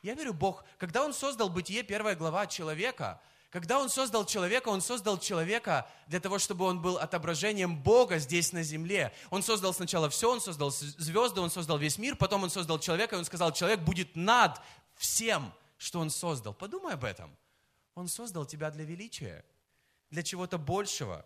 Я 0.06 0.14
верю, 0.14 0.32
Бог, 0.32 0.64
когда 0.78 1.04
Он 1.04 1.12
создал 1.12 1.48
бытие, 1.48 1.82
первая 1.82 2.14
глава 2.14 2.46
человека– 2.46 3.20
когда 3.56 3.80
Он 3.80 3.88
создал 3.88 4.26
человека, 4.26 4.68
Он 4.68 4.82
создал 4.82 5.18
человека 5.18 5.88
для 6.08 6.20
того, 6.20 6.38
чтобы 6.38 6.66
он 6.66 6.82
был 6.82 6.98
отображением 6.98 7.80
Бога 7.82 8.18
здесь 8.18 8.52
на 8.52 8.62
земле. 8.62 9.14
Он 9.30 9.42
создал 9.42 9.72
сначала 9.72 10.10
все, 10.10 10.30
Он 10.30 10.42
создал 10.42 10.70
звезды, 10.70 11.40
Он 11.40 11.48
создал 11.48 11.78
весь 11.78 11.96
мир, 11.96 12.16
потом 12.16 12.42
Он 12.42 12.50
создал 12.50 12.78
человека, 12.78 13.16
и 13.16 13.18
Он 13.18 13.24
сказал, 13.24 13.52
человек 13.52 13.80
будет 13.80 14.14
над 14.14 14.60
всем, 14.96 15.54
что 15.78 16.00
Он 16.00 16.10
создал. 16.10 16.52
Подумай 16.52 16.92
об 16.92 17.04
этом. 17.04 17.34
Он 17.94 18.08
создал 18.08 18.44
тебя 18.44 18.70
для 18.70 18.84
величия, 18.84 19.42
для 20.10 20.22
чего-то 20.22 20.58
большего. 20.58 21.24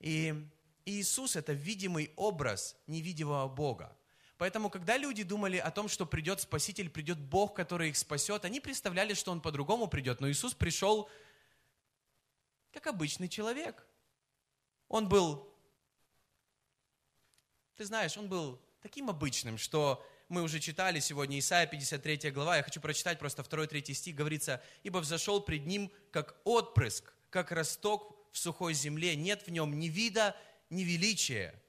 И 0.00 0.48
Иисус– 0.86 1.36
это 1.36 1.52
видимый 1.52 2.10
образ 2.16 2.74
невидимого 2.86 3.48
Бога. 3.48 3.94
Поэтому, 4.38 4.70
когда 4.70 4.96
люди 4.96 5.24
думали 5.24 5.56
о 5.56 5.72
том, 5.72 5.88
что 5.88 6.06
придет 6.06 6.40
Спаситель, 6.40 6.88
придет 6.88 7.18
Бог, 7.18 7.54
который 7.54 7.90
их 7.90 7.96
спасет, 7.96 8.44
они 8.44 8.60
представляли, 8.60 9.14
что 9.14 9.32
Он 9.32 9.40
по-другому 9.40 9.88
придет. 9.88 10.20
Но 10.20 10.30
Иисус 10.30 10.54
пришел 10.54 11.10
как 12.72 12.86
обычный 12.86 13.28
человек. 13.28 13.84
Он 14.86 15.08
был, 15.08 15.52
ты 17.76 17.84
знаешь, 17.84 18.16
Он 18.16 18.28
был 18.28 18.62
таким 18.80 19.10
обычным, 19.10 19.58
что 19.58 20.06
мы 20.28 20.42
уже 20.42 20.60
читали 20.60 21.00
сегодня 21.00 21.40
Исайя 21.40 21.66
53 21.66 22.30
глава, 22.30 22.58
я 22.58 22.62
хочу 22.62 22.80
прочитать 22.80 23.18
просто 23.18 23.42
2-3 23.42 23.92
стих, 23.92 24.14
говорится, 24.14 24.62
«Ибо 24.84 24.98
взошел 24.98 25.40
пред 25.40 25.66
ним, 25.66 25.90
как 26.12 26.36
отпрыск, 26.44 27.12
как 27.30 27.50
росток 27.50 28.14
в 28.30 28.38
сухой 28.38 28.74
земле, 28.74 29.16
нет 29.16 29.42
в 29.46 29.50
нем 29.50 29.76
ни 29.76 29.88
вида, 29.88 30.36
ни 30.70 30.84
величия». 30.84 31.60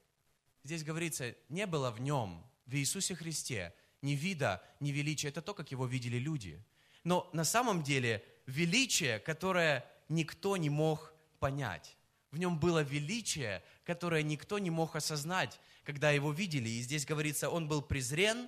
Здесь 0.64 0.84
говорится, 0.84 1.36
не 1.48 1.66
было 1.66 1.90
в 1.90 2.00
нем 2.00 2.49
в 2.70 2.76
Иисусе 2.76 3.16
Христе 3.16 3.74
ни 4.02 4.12
вида, 4.12 4.62
ни 4.80 4.92
величия. 4.92 5.30
Это 5.30 5.42
то, 5.42 5.54
как 5.54 5.72
его 5.72 5.86
видели 5.88 6.18
люди. 6.18 6.62
Но 7.04 7.30
на 7.34 7.44
самом 7.44 7.82
деле 7.82 8.24
величие, 8.46 9.20
которое 9.20 9.86
никто 10.08 10.56
не 10.58 10.70
мог 10.70 11.14
понять. 11.40 11.98
В 12.32 12.38
нем 12.38 12.60
было 12.60 12.84
величие, 12.84 13.64
которое 13.86 14.22
никто 14.22 14.60
не 14.60 14.70
мог 14.70 14.96
осознать, 14.96 15.60
когда 15.84 16.12
его 16.12 16.32
видели. 16.32 16.70
И 16.70 16.82
здесь 16.82 17.06
говорится, 17.06 17.50
он 17.50 17.68
был 17.68 17.82
презрен 17.82 18.48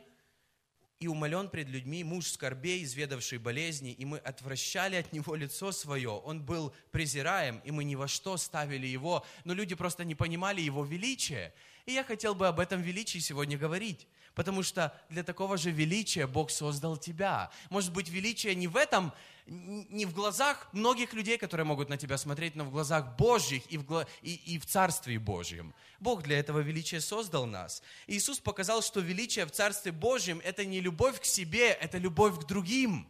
и 1.00 1.08
умолен 1.08 1.50
пред 1.50 1.68
людьми, 1.68 2.04
муж 2.04 2.28
скорбей, 2.28 2.84
изведавший 2.84 3.40
болезни, 3.40 3.92
и 3.92 4.06
мы 4.06 4.20
отвращали 4.20 4.98
от 4.98 5.12
него 5.14 5.34
лицо 5.34 5.72
свое. 5.72 6.12
Он 6.12 6.44
был 6.44 6.76
презираем, 6.92 7.60
и 7.64 7.72
мы 7.72 7.86
ни 7.86 7.96
во 7.96 8.08
что 8.08 8.38
ставили 8.38 8.86
его, 8.86 9.26
но 9.44 9.56
люди 9.56 9.74
просто 9.74 10.04
не 10.04 10.14
понимали 10.14 10.62
его 10.62 10.86
величие. 10.86 11.56
И 11.86 11.94
я 11.94 12.04
хотел 12.04 12.36
бы 12.36 12.48
об 12.48 12.60
этом 12.60 12.82
величии 12.82 13.20
сегодня 13.20 13.58
говорить. 13.58 14.08
Потому 14.34 14.64
что 14.64 14.98
для 15.10 15.24
такого 15.24 15.58
же 15.58 15.72
величия 15.72 16.26
Бог 16.26 16.52
создал 16.52 16.96
тебя. 16.98 17.52
Может 17.70 17.92
быть, 17.92 18.08
величие 18.08 18.56
не 18.56 18.68
в 18.68 18.78
этом, 18.78 19.12
не 19.46 20.06
в 20.06 20.14
глазах 20.14 20.70
многих 20.72 21.14
людей, 21.14 21.38
которые 21.38 21.66
могут 21.66 21.90
на 21.90 21.98
тебя 21.98 22.18
смотреть, 22.18 22.56
но 22.56 22.64
в 22.64 22.72
глазах 22.72 23.18
Божьих 23.18 23.64
и 23.70 23.78
в, 23.78 24.08
и, 24.22 24.36
и 24.36 24.58
в 24.58 24.66
Царстве 24.66 25.20
Божьем. 25.20 25.74
Бог 26.00 26.24
для 26.24 26.40
этого 26.40 26.60
величия 26.60 27.02
создал 27.02 27.46
нас. 27.46 27.84
Иисус 28.08 28.40
показал, 28.40 28.82
что 28.82 29.02
величие 29.02 29.46
в 29.46 29.52
Царстве 29.52 29.92
Божьем– 29.92 30.40
это 30.46 30.64
не 30.64 30.80
любовь 30.80 31.20
к 31.20 31.26
себе, 31.26 31.70
это 31.70 31.98
любовь 31.98 32.40
к 32.40 32.46
другим. 32.46 33.10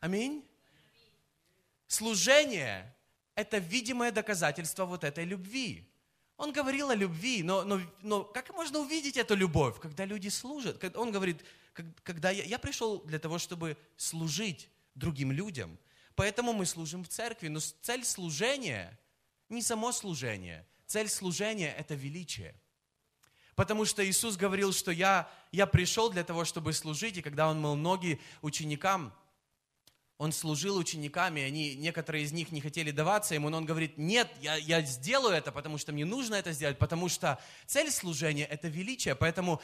Аминь. 0.00 0.44
Служение– 1.86 2.92
это 3.36 3.58
видимое 3.58 4.10
доказательство 4.10 4.86
вот 4.86 5.04
этой 5.04 5.24
любви. 5.24 5.88
Он 6.36 6.52
говорил 6.52 6.90
о 6.90 6.94
любви, 6.94 7.42
но, 7.42 7.62
но, 7.62 7.80
но 8.02 8.24
как 8.24 8.52
можно 8.54 8.78
увидеть 8.80 9.16
эту 9.16 9.34
любовь, 9.34 9.78
когда 9.80 10.04
люди 10.04 10.28
служат? 10.28 10.82
Он 10.96 11.12
говорит, 11.12 11.44
когда 12.02 12.30
я, 12.30 12.44
я 12.44 12.58
пришел 12.58 13.00
для 13.02 13.18
того, 13.18 13.38
чтобы 13.38 13.76
служить 13.96 14.68
другим 14.94 15.32
людям. 15.32 15.78
Поэтому 16.14 16.52
мы 16.52 16.66
служим 16.66 17.04
в 17.04 17.08
церкви. 17.08 17.48
Но 17.48 17.60
цель 17.60 18.04
служения 18.04 18.98
не 19.48 19.62
само 19.62 19.92
служение. 19.92 20.66
Цель 20.86 21.08
служения– 21.08 21.72
это 21.78 21.94
величие. 21.94 22.54
Потому 23.54 23.84
что 23.84 24.04
Иисус 24.06 24.36
говорил, 24.36 24.72
что 24.72 24.90
я, 24.90 25.30
я 25.52 25.66
пришел 25.66 26.10
для 26.10 26.24
того, 26.24 26.44
чтобы 26.44 26.72
служить, 26.72 27.18
и 27.18 27.22
когда 27.22 27.48
Он 27.48 27.60
мыл 27.60 27.76
ноги 27.76 28.20
ученикам, 28.40 29.14
он 30.22 30.30
служил 30.30 30.76
учениками, 30.76 31.42
они, 31.42 31.74
некоторые 31.74 32.22
из 32.22 32.30
них 32.30 32.52
не 32.52 32.60
хотели 32.60 32.92
даваться 32.92 33.34
ему, 33.34 33.48
но 33.48 33.56
он 33.56 33.64
говорит, 33.64 33.98
нет, 33.98 34.30
я, 34.40 34.54
я 34.54 34.80
сделаю 34.82 35.34
это, 35.34 35.50
потому 35.50 35.78
что 35.78 35.90
мне 35.92 36.04
нужно 36.04 36.36
это 36.36 36.52
сделать, 36.52 36.78
потому 36.78 37.08
что 37.08 37.40
цель 37.66 37.90
служения– 37.90 38.44
это 38.50 38.68
величие, 38.68 39.16
поэтому 39.16 39.60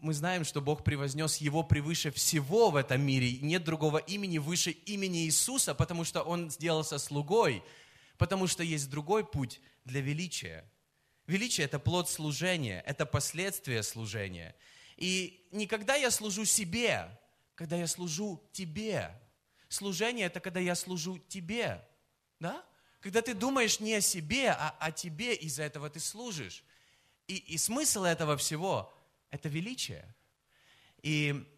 мы 0.00 0.12
знаем, 0.12 0.44
что 0.44 0.60
Бог 0.60 0.82
превознес 0.82 1.36
его 1.36 1.62
превыше 1.62 2.10
всего 2.10 2.70
в 2.70 2.76
этом 2.76 3.00
мире, 3.00 3.38
нет 3.42 3.62
другого 3.62 3.98
имени 3.98 4.38
выше 4.38 4.72
имени 4.72 5.24
Иисуса, 5.26 5.72
потому 5.72 6.02
что 6.02 6.22
он 6.22 6.50
сделался 6.50 6.98
слугой, 6.98 7.62
потому 8.18 8.48
что 8.48 8.64
есть 8.64 8.90
другой 8.90 9.24
путь 9.24 9.60
для 9.84 10.00
величия. 10.00 10.68
Величие– 11.28 11.64
это 11.66 11.78
плод 11.78 12.10
служения, 12.10 12.82
это 12.86 13.06
последствия 13.06 13.84
служения. 13.84 14.56
И 14.96 15.46
никогда 15.52 15.94
я 15.94 16.10
служу 16.10 16.44
себе, 16.44 17.08
когда 17.54 17.76
я 17.76 17.86
служу 17.86 18.42
тебе, 18.52 19.16
служение– 19.72 20.26
это 20.28 20.40
когда 20.40 20.60
я 20.60 20.74
служу 20.74 21.18
тебе. 21.28 21.82
Да? 22.38 22.64
Когда 23.00 23.22
ты 23.22 23.34
думаешь 23.34 23.80
не 23.80 23.94
о 23.94 24.00
себе, 24.00 24.50
а 24.50 24.76
о 24.78 24.92
тебе, 24.92 25.34
из-за 25.34 25.64
этого 25.64 25.90
ты 25.90 26.00
служишь. 26.00 26.62
И, 27.26 27.36
и 27.36 27.58
смысл 27.58 28.04
этого 28.04 28.36
всего– 28.36 28.92
это 29.30 29.48
величие. 29.48 30.04
И 31.02 31.48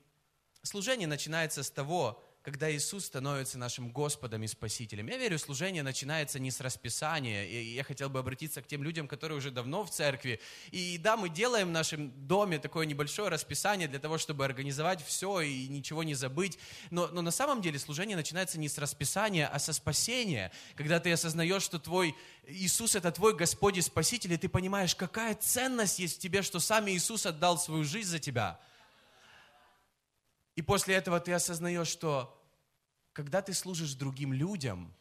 служение 0.63 1.09
начинается 1.09 1.63
с 1.63 1.71
того, 1.71 2.23
когда 2.45 2.71
Иисус 2.71 3.07
становится 3.07 3.57
нашим 3.57 3.91
Господом 3.91 4.43
и 4.43 4.47
Спасителем. 4.47 5.07
Я 5.07 5.17
верю, 5.17 5.39
служение 5.39 5.83
начинается 5.83 6.39
не 6.39 6.51
с 6.51 6.61
расписания. 6.61 7.47
И 7.47 7.73
я 7.73 7.83
хотел 7.85 8.11
бы 8.11 8.19
обратиться 8.19 8.61
к 8.61 8.67
тем 8.67 8.83
людям, 8.83 9.09
которые 9.09 9.39
уже 9.39 9.51
давно 9.51 9.83
в 9.83 9.91
церкви. 9.91 10.39
И 10.71 10.99
да, 10.99 11.17
мы 11.17 11.31
делаем 11.31 11.69
в 11.69 11.71
нашем 11.71 12.13
доме 12.27 12.59
такое 12.59 12.85
небольшое 12.85 13.31
расписание 13.31 13.89
для 13.89 13.99
того, 13.99 14.19
чтобы 14.19 14.45
организовать 14.45 15.03
все 15.03 15.41
и 15.41 15.69
ничего 15.69 16.03
не 16.03 16.13
забыть. 16.13 16.59
Но, 16.91 17.07
но 17.07 17.23
на 17.23 17.31
самом 17.31 17.63
деле 17.63 17.79
служение 17.79 18.15
начинается 18.15 18.61
не 18.61 18.69
с 18.69 18.77
расписания, 18.77 19.49
а 19.49 19.59
со 19.59 19.73
спасения. 19.73 20.53
Когда 20.77 21.01
ты 21.01 21.11
осознаешь, 21.13 21.63
что 21.63 21.79
твой 21.79 22.15
Иисус– 22.47 22.95
это 22.97 23.11
твой 23.11 23.35
Господь 23.35 23.79
и 23.79 23.81
Спаситель, 23.81 24.35
и 24.35 24.37
ты 24.37 24.51
понимаешь, 24.51 24.95
какая 24.95 25.35
ценность 25.35 25.99
есть 25.99 26.19
в 26.19 26.21
тебе, 26.21 26.43
что 26.43 26.61
сам 26.61 26.91
Иисус 26.91 27.25
отдал 27.25 27.57
свою 27.57 27.85
жизнь 27.85 28.11
за 28.11 28.19
тебя– 28.19 28.61
и 30.57 30.63
после 30.63 30.95
этого 30.95 31.21
ты 31.21 31.33
осознаешь, 31.33 31.89
что 31.89 32.41
когда 33.13 33.43
ты 33.43 33.55
служишь 33.55 33.95
другим 33.95 34.33
людям, 34.33 34.95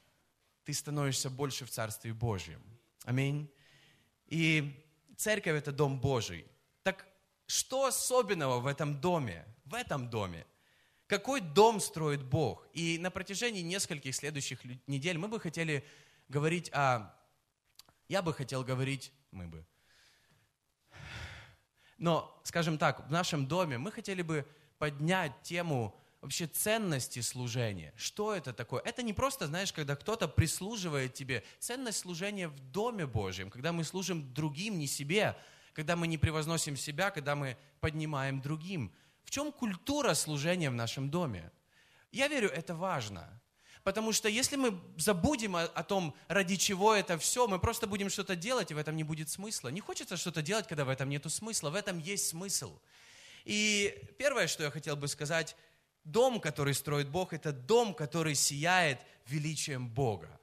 ты 0.64 0.74
становишься 0.74 1.30
больше 1.30 1.66
в 1.66 1.70
Царстве 1.70 2.14
Божьем. 2.14 2.62
Аминь. 3.06 3.52
И 4.28 4.86
церковь– 5.18 5.58
это 5.58 5.72
дом 5.72 6.00
Божий. 6.00 6.46
Так 6.84 7.06
что 7.48 7.86
особенного 7.86 8.60
в 8.60 8.68
этом 8.68 9.00
доме? 9.00 9.46
В 9.66 9.74
этом 9.74 10.10
доме? 10.10 10.46
Какой 11.08 11.42
дом 11.42 11.80
строит 11.80 12.24
Бог? 12.24 12.68
И 12.74 12.98
на 12.98 13.12
протяжении 13.12 13.62
нескольких 13.62 14.16
следующих 14.16 14.62
недель 14.88 15.18
мы 15.18 15.28
бы 15.28 15.40
хотели 15.40 15.86
говорить 16.30 16.72
о... 16.74 17.14
Я 18.08 18.22
бы 18.22 18.34
хотел 18.34 18.64
говорить... 18.64 19.12
Мы 19.32 19.48
бы. 19.48 19.66
Но, 21.98 22.40
скажем 22.44 22.78
так, 22.78 23.08
в 23.08 23.12
нашем 23.12 23.48
доме 23.48 23.78
мы 23.78 23.92
хотели 23.92 24.22
бы 24.22 24.48
поднять 24.84 25.32
тему 25.44 25.96
вообще 26.20 26.46
ценности 26.46 27.22
служения. 27.22 27.94
Что 27.96 28.36
это 28.36 28.52
такое? 28.52 28.82
Это 28.82 29.02
не 29.02 29.14
просто, 29.14 29.48
знаешь, 29.48 29.72
когда 29.72 29.96
кто-то 29.96 30.28
прислуживает 30.28 31.14
тебе. 31.14 31.46
Ценность 31.60 32.00
служения 32.00 32.50
в 32.50 32.60
Доме 32.60 33.08
Божьем, 33.08 33.50
когда 33.50 33.72
мы 33.72 33.86
служим 33.86 34.34
другим, 34.34 34.78
не 34.78 34.88
себе, 34.88 35.38
когда 35.72 35.96
мы 35.96 36.06
не 36.08 36.18
превозносим 36.18 36.76
себя, 36.76 37.12
когда 37.12 37.34
мы 37.34 37.56
поднимаем 37.80 38.42
другим. 38.42 38.92
В 39.24 39.30
чем 39.32 39.54
культура 39.54 40.16
служения 40.16 40.70
в 40.70 40.76
нашем 40.76 41.10
доме? 41.10 41.50
Я 42.12 42.28
верю, 42.28 42.50
это 42.50 42.76
важно. 42.76 43.42
Потому 43.84 44.12
что 44.12 44.28
если 44.28 44.58
мы 44.58 44.78
забудем 44.98 45.56
о, 45.56 45.64
о 45.64 45.84
том, 45.84 46.14
ради 46.28 46.58
чего 46.58 46.94
это 46.94 47.18
все, 47.18 47.48
мы 47.48 47.58
просто 47.58 47.88
будем 47.88 48.10
что-то 48.10 48.36
делать, 48.36 48.70
и 48.72 48.74
в 48.74 48.78
этом 48.78 48.98
не 48.98 49.06
будет 49.06 49.30
смысла. 49.30 49.70
Не 49.70 49.80
хочется 49.80 50.18
что-то 50.18 50.42
делать, 50.42 50.68
когда 50.68 50.84
в 50.84 50.90
этом 50.90 51.08
нет 51.08 51.26
смысла. 51.32 51.70
В 51.70 51.76
этом 51.76 52.00
есть 52.00 52.28
смысл. 52.28 52.78
И 53.46 53.94
первое, 54.18 54.48
что 54.48 54.64
я 54.64 54.72
хотел 54.72 54.96
бы 54.96 55.08
сказать, 55.08 55.56
дом, 56.04 56.40
который 56.40 56.74
строит 56.74 57.10
Бог, 57.10 57.34
это 57.34 57.52
дом, 57.52 57.94
который 57.94 58.36
сияет 58.36 59.00
величием 59.28 59.90
Бога. 59.90 60.40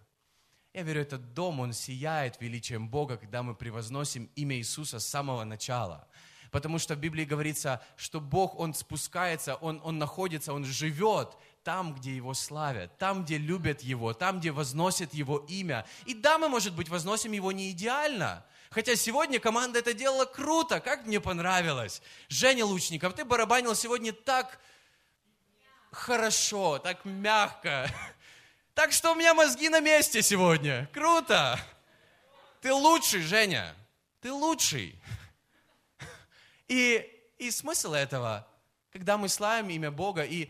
Я 0.73 0.83
верю, 0.83 1.02
этот 1.02 1.35
дом, 1.35 1.61
он 1.61 1.73
сияет 1.73 2.40
величием 2.40 2.88
Бога, 2.88 3.16
когда 3.16 3.42
мы 3.42 3.54
превозносим 3.54 4.30
имя 4.37 4.57
Иисуса 4.57 5.00
с 5.00 5.07
самого 5.07 5.45
начала. 5.45 6.07
Потому 6.50 6.78
что 6.78 6.95
в 6.95 6.99
Библии 6.99 7.25
говорится, 7.25 7.80
что 7.97 8.21
Бог, 8.21 8.59
Он 8.59 8.75
спускается, 8.75 9.54
Он, 9.57 9.80
он 9.85 9.99
находится, 9.99 10.52
Он 10.52 10.64
живет 10.64 11.37
там, 11.62 11.95
где 11.95 12.14
Его 12.14 12.35
славят, 12.35 12.99
там, 12.99 13.25
где 13.25 13.38
любят 13.38 13.83
Его, 13.83 14.14
там, 14.14 14.40
где 14.40 14.50
возносят 14.50 15.14
Его 15.14 15.38
имя. 15.49 15.87
И 16.07 16.14
да, 16.14 16.38
мы, 16.38 16.49
может 16.49 16.75
быть, 16.75 16.88
возносим 16.88 17.33
Его 17.33 17.52
не 17.52 17.71
идеально, 17.71 18.45
Хотя 18.71 18.95
сегодня 18.95 19.41
команда 19.41 19.81
это 19.81 19.93
делала 19.93 20.27
круто, 20.27 20.79
как 20.79 21.05
мне 21.05 21.21
понравилось. 21.21 22.00
Женя 22.29 22.65
Лучников, 22.65 23.15
ты 23.15 23.25
барабанил 23.25 23.75
сегодня 23.75 24.12
так 24.12 24.61
хорошо, 25.91 26.79
так 26.79 27.05
мягко. 27.05 27.91
Так 28.73 28.93
что 28.93 29.12
у 29.12 29.15
меня 29.15 29.35
мозги 29.35 29.69
на 29.69 29.81
месте 29.81 30.23
сегодня. 30.23 30.89
Круто. 30.95 31.61
Ты 32.62 32.73
лучший, 32.73 33.21
Женя. 33.21 33.75
Ты 34.23 34.33
лучший. 34.33 34.99
И, 36.69 37.07
и 37.37 37.50
смысл 37.50 37.93
этого, 37.93 38.49
когда 38.93 39.19
мы 39.19 39.29
славим 39.29 39.69
имя 39.69 39.91
Бога, 39.91 40.23
и 40.23 40.49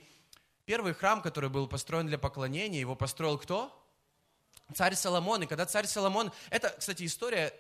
первый 0.65 0.93
храм, 0.93 1.23
который 1.23 1.49
был 1.49 1.67
построен 1.67 2.07
для 2.07 2.19
поклонения, 2.19 2.79
его 2.79 2.95
построил 2.95 3.37
кто? 3.39 3.75
Царь 4.75 4.95
Соломон. 4.95 5.43
И 5.43 5.47
когда 5.47 5.67
царь 5.67 5.87
Соломон... 5.87 6.31
Это, 6.51 6.69
кстати, 6.79 7.07
история 7.07 7.53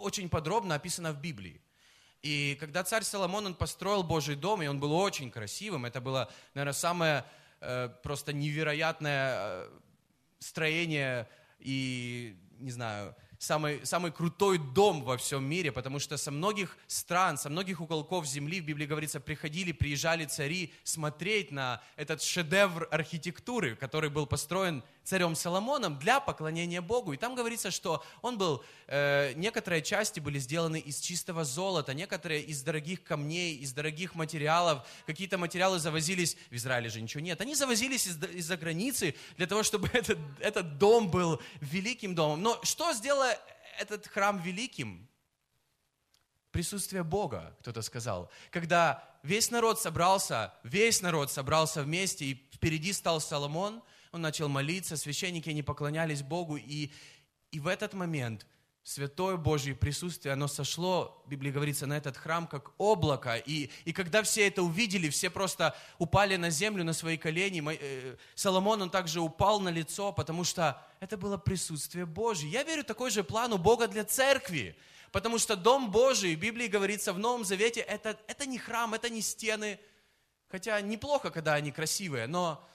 очень 0.00 0.28
подробно 0.28 0.74
описана 0.74 1.12
в 1.12 1.20
Библии. 1.20 1.60
И 2.22 2.56
когда 2.60 2.84
царь 2.84 3.02
Соломон, 3.02 3.46
он 3.46 3.54
построил 3.54 4.02
Божий 4.02 4.36
дом, 4.36 4.62
и 4.62 4.66
он 4.66 4.78
был 4.78 4.92
очень 4.92 5.30
красивым, 5.30 5.86
это 5.86 6.00
было, 6.00 6.30
наверное, 6.54 6.74
самое 6.74 7.24
э, 7.60 7.88
просто 8.02 8.32
невероятное 8.32 9.34
э, 9.36 9.78
строение 10.38 11.28
и, 11.58 12.36
не 12.58 12.70
знаю, 12.70 13.16
самый, 13.40 13.84
самый 13.86 14.12
крутой 14.12 14.58
дом 14.58 15.02
во 15.02 15.16
всем 15.16 15.42
мире, 15.42 15.72
потому 15.72 15.98
что 15.98 16.18
со 16.18 16.30
многих 16.30 16.76
стран, 16.86 17.38
со 17.38 17.48
многих 17.48 17.80
уголков 17.80 18.26
земли, 18.26 18.60
в 18.60 18.64
Библии 18.66 18.84
говорится, 18.84 19.18
приходили, 19.18 19.72
приезжали 19.72 20.26
цари 20.26 20.74
смотреть 20.84 21.50
на 21.50 21.82
этот 21.96 22.22
шедевр 22.22 22.86
архитектуры, 22.90 23.76
который 23.76 24.10
был 24.10 24.26
построен 24.26 24.84
царем 25.04 25.34
Соломоном 25.34 25.98
для 25.98 26.20
поклонения 26.20 26.82
Богу. 26.82 27.14
И 27.14 27.16
там 27.16 27.34
говорится, 27.34 27.70
что 27.70 28.04
он 28.20 28.36
был, 28.36 28.62
э, 28.86 29.32
некоторые 29.34 29.80
части 29.82 30.20
были 30.20 30.38
сделаны 30.38 30.78
из 30.78 31.00
чистого 31.00 31.44
золота, 31.44 31.94
некоторые 31.94 32.42
из 32.42 32.62
дорогих 32.62 33.02
камней, 33.02 33.56
из 33.56 33.72
дорогих 33.72 34.14
материалов. 34.14 34.86
Какие-то 35.06 35.38
материалы 35.38 35.78
завозились, 35.78 36.36
в 36.50 36.54
Израиле 36.54 36.90
же 36.90 37.00
ничего 37.00 37.22
нет, 37.22 37.40
они 37.40 37.54
завозились 37.54 38.06
из- 38.06 38.22
из-за 38.22 38.58
границы 38.58 39.14
для 39.38 39.46
того, 39.46 39.62
чтобы 39.62 39.88
этот, 39.94 40.18
этот 40.40 40.76
дом 40.76 41.10
был 41.10 41.40
великим 41.62 42.14
домом. 42.14 42.42
Но 42.42 42.60
что 42.62 42.92
сделало 42.92 43.29
этот 43.80 44.06
храм 44.06 44.40
великим? 44.40 45.08
Присутствие 46.50 47.02
Бога, 47.02 47.56
кто-то 47.60 47.80
сказал. 47.82 48.30
Когда 48.50 49.04
весь 49.22 49.50
народ 49.50 49.80
собрался, 49.80 50.52
весь 50.64 51.00
народ 51.00 51.30
собрался 51.30 51.82
вместе, 51.82 52.24
и 52.26 52.34
впереди 52.52 52.92
стал 52.92 53.20
Соломон, 53.20 53.82
он 54.12 54.20
начал 54.20 54.48
молиться, 54.48 54.96
священники, 54.96 55.48
они 55.48 55.62
поклонялись 55.62 56.22
Богу, 56.22 56.56
и, 56.56 56.90
и 57.52 57.60
в 57.60 57.68
этот 57.68 57.94
момент 57.94 58.46
Святое 58.82 59.36
Божье 59.36 59.74
присутствие, 59.74 60.32
оно 60.32 60.48
сошло, 60.48 61.22
в 61.26 61.28
Библии 61.28 61.50
говорится, 61.50 61.86
на 61.86 61.96
этот 61.98 62.16
храм 62.16 62.46
как 62.46 62.72
облако. 62.78 63.36
И, 63.36 63.70
и 63.84 63.92
когда 63.92 64.22
все 64.22 64.46
это 64.46 64.62
увидели, 64.62 65.10
все 65.10 65.28
просто 65.28 65.76
упали 65.98 66.36
на 66.36 66.48
землю, 66.48 66.82
на 66.82 66.94
свои 66.94 67.18
колени. 67.18 67.62
Э, 67.78 68.16
Соломон, 68.34 68.80
он 68.82 68.90
также 68.90 69.20
упал 69.20 69.60
на 69.60 69.68
лицо, 69.68 70.12
потому 70.12 70.44
что 70.44 70.82
это 70.98 71.18
было 71.18 71.36
присутствие 71.36 72.06
Божье. 72.06 72.48
Я 72.48 72.62
верю, 72.62 72.82
такой 72.82 73.10
же 73.10 73.22
план 73.22 73.52
у 73.52 73.58
Бога 73.58 73.86
для 73.86 74.04
церкви. 74.04 74.76
Потому 75.12 75.38
что 75.38 75.56
Дом 75.56 75.90
Божий, 75.90 76.34
в 76.34 76.40
Библии 76.40 76.66
говорится, 76.66 77.12
в 77.12 77.18
Новом 77.18 77.44
Завете, 77.44 77.80
это, 77.80 78.18
это 78.28 78.46
не 78.46 78.58
храм, 78.58 78.94
это 78.94 79.10
не 79.10 79.20
стены. 79.20 79.78
Хотя 80.48 80.80
неплохо, 80.80 81.30
когда 81.30 81.54
они 81.54 81.70
красивые, 81.70 82.26
но, 82.26 82.66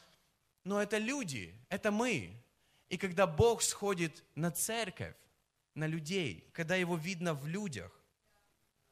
но 0.64 0.82
это 0.82 0.98
люди, 0.98 1.56
это 1.70 1.92
мы. 1.92 2.42
И 2.90 2.98
когда 2.98 3.26
Бог 3.26 3.64
сходит 3.64 4.24
на 4.36 4.52
церковь, 4.52 5.16
на 5.76 5.88
людей, 5.88 6.50
когда 6.54 6.76
Его 6.76 6.98
видно 6.98 7.34
в 7.34 7.48
людях, 7.48 7.92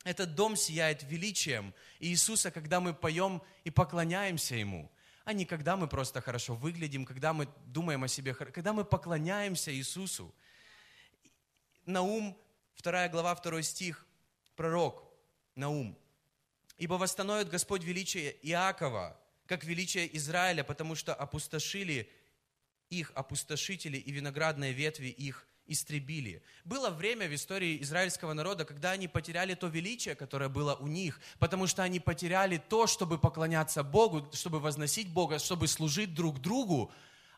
этот 0.03 0.35
дом 0.35 0.55
сияет 0.55 1.01
величием 1.03 1.73
Иисуса, 1.99 2.51
когда 2.51 2.79
мы 2.79 2.93
поем 2.93 3.41
и 3.63 3.71
поклоняемся 3.71 4.55
Ему, 4.55 4.91
а 5.23 5.31
не 5.31 5.45
когда 5.45 5.77
мы 5.77 5.87
просто 5.87 6.19
хорошо 6.19 6.55
выглядим, 6.55 7.05
когда 7.05 7.31
мы 7.33 7.47
думаем 7.65 8.03
о 8.03 8.09
себе, 8.09 8.33
когда 8.33 8.73
мы 8.73 8.83
поклоняемся 8.83 9.73
Иисусу. 9.73 10.35
Наум, 11.85 12.37
2 12.81 13.07
глава, 13.09 13.33
2 13.35 13.61
стих, 13.61 14.05
пророк 14.55 15.09
Наум. 15.55 15.97
«Ибо 16.77 16.95
восстановит 16.95 17.49
Господь 17.49 17.83
величие 17.83 18.35
Иакова, 18.41 19.17
как 19.45 19.63
величие 19.63 20.13
Израиля, 20.17 20.63
потому 20.63 20.95
что 20.95 21.13
опустошили 21.13 22.09
их 22.89 23.11
опустошители 23.15 23.97
и 23.97 24.11
виноградные 24.11 24.73
ветви 24.73 25.07
их 25.07 25.47
истребили. 25.67 26.41
Было 26.63 26.89
время 26.89 27.27
в 27.27 27.35
истории 27.35 27.81
израильского 27.81 28.33
народа, 28.33 28.65
когда 28.65 28.91
они 28.91 29.07
потеряли 29.07 29.53
то 29.53 29.67
величие, 29.67 30.15
которое 30.15 30.49
было 30.49 30.75
у 30.75 30.87
них, 30.87 31.19
потому 31.39 31.67
что 31.67 31.83
они 31.83 31.99
потеряли 31.99 32.57
то, 32.57 32.87
чтобы 32.87 33.17
поклоняться 33.17 33.83
Богу, 33.83 34.29
чтобы 34.33 34.59
возносить 34.59 35.09
Бога, 35.09 35.39
чтобы 35.39 35.67
служить 35.67 36.13
друг 36.13 36.39
другу. 36.39 36.91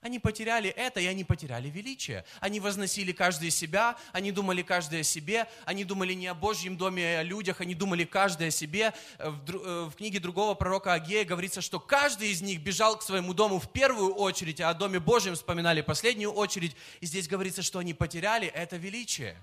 Они 0.06 0.20
потеряли 0.20 0.70
это, 0.70 1.00
и 1.00 1.08
они 1.08 1.24
потеряли 1.24 1.68
величие. 1.68 2.26
Они 2.40 2.60
возносили 2.60 3.12
каждый 3.12 3.50
себя, 3.50 3.98
они 4.12 4.32
думали 4.32 4.62
каждый 4.62 5.00
о 5.00 5.04
себе, 5.04 5.50
они 5.66 5.84
думали 5.84 6.14
не 6.14 6.28
о 6.28 6.36
Божьем 6.36 6.78
доме, 6.78 7.18
а 7.18 7.20
о 7.22 7.24
людях, 7.24 7.60
они 7.60 7.74
думали 7.74 8.04
каждый 8.04 8.50
о 8.50 8.52
себе. 8.52 8.94
В, 9.18 9.44
дру- 9.44 9.64
э, 9.66 9.90
в 9.90 9.96
книге 9.96 10.20
другого 10.20 10.54
пророка 10.54 10.94
Агея 10.94 11.26
говорится, 11.26 11.60
что 11.60 11.80
каждый 11.80 12.30
из 12.30 12.44
них 12.44 12.62
бежал 12.62 13.00
к 13.00 13.02
своему 13.02 13.34
дому 13.34 13.60
в 13.60 13.72
первую 13.72 14.14
очередь, 14.14 14.62
а 14.62 14.70
о 14.70 14.76
доме 14.76 15.00
Божьем 15.00 15.34
вспоминали 15.34 15.82
последнюю 15.82 16.32
очередь. 16.34 16.76
И 17.02 17.08
здесь 17.08 17.28
говорится, 17.28 17.64
что 17.64 17.80
они 17.80 17.96
потеряли 17.96 18.48
это 18.48 18.78
величие. 18.78 19.36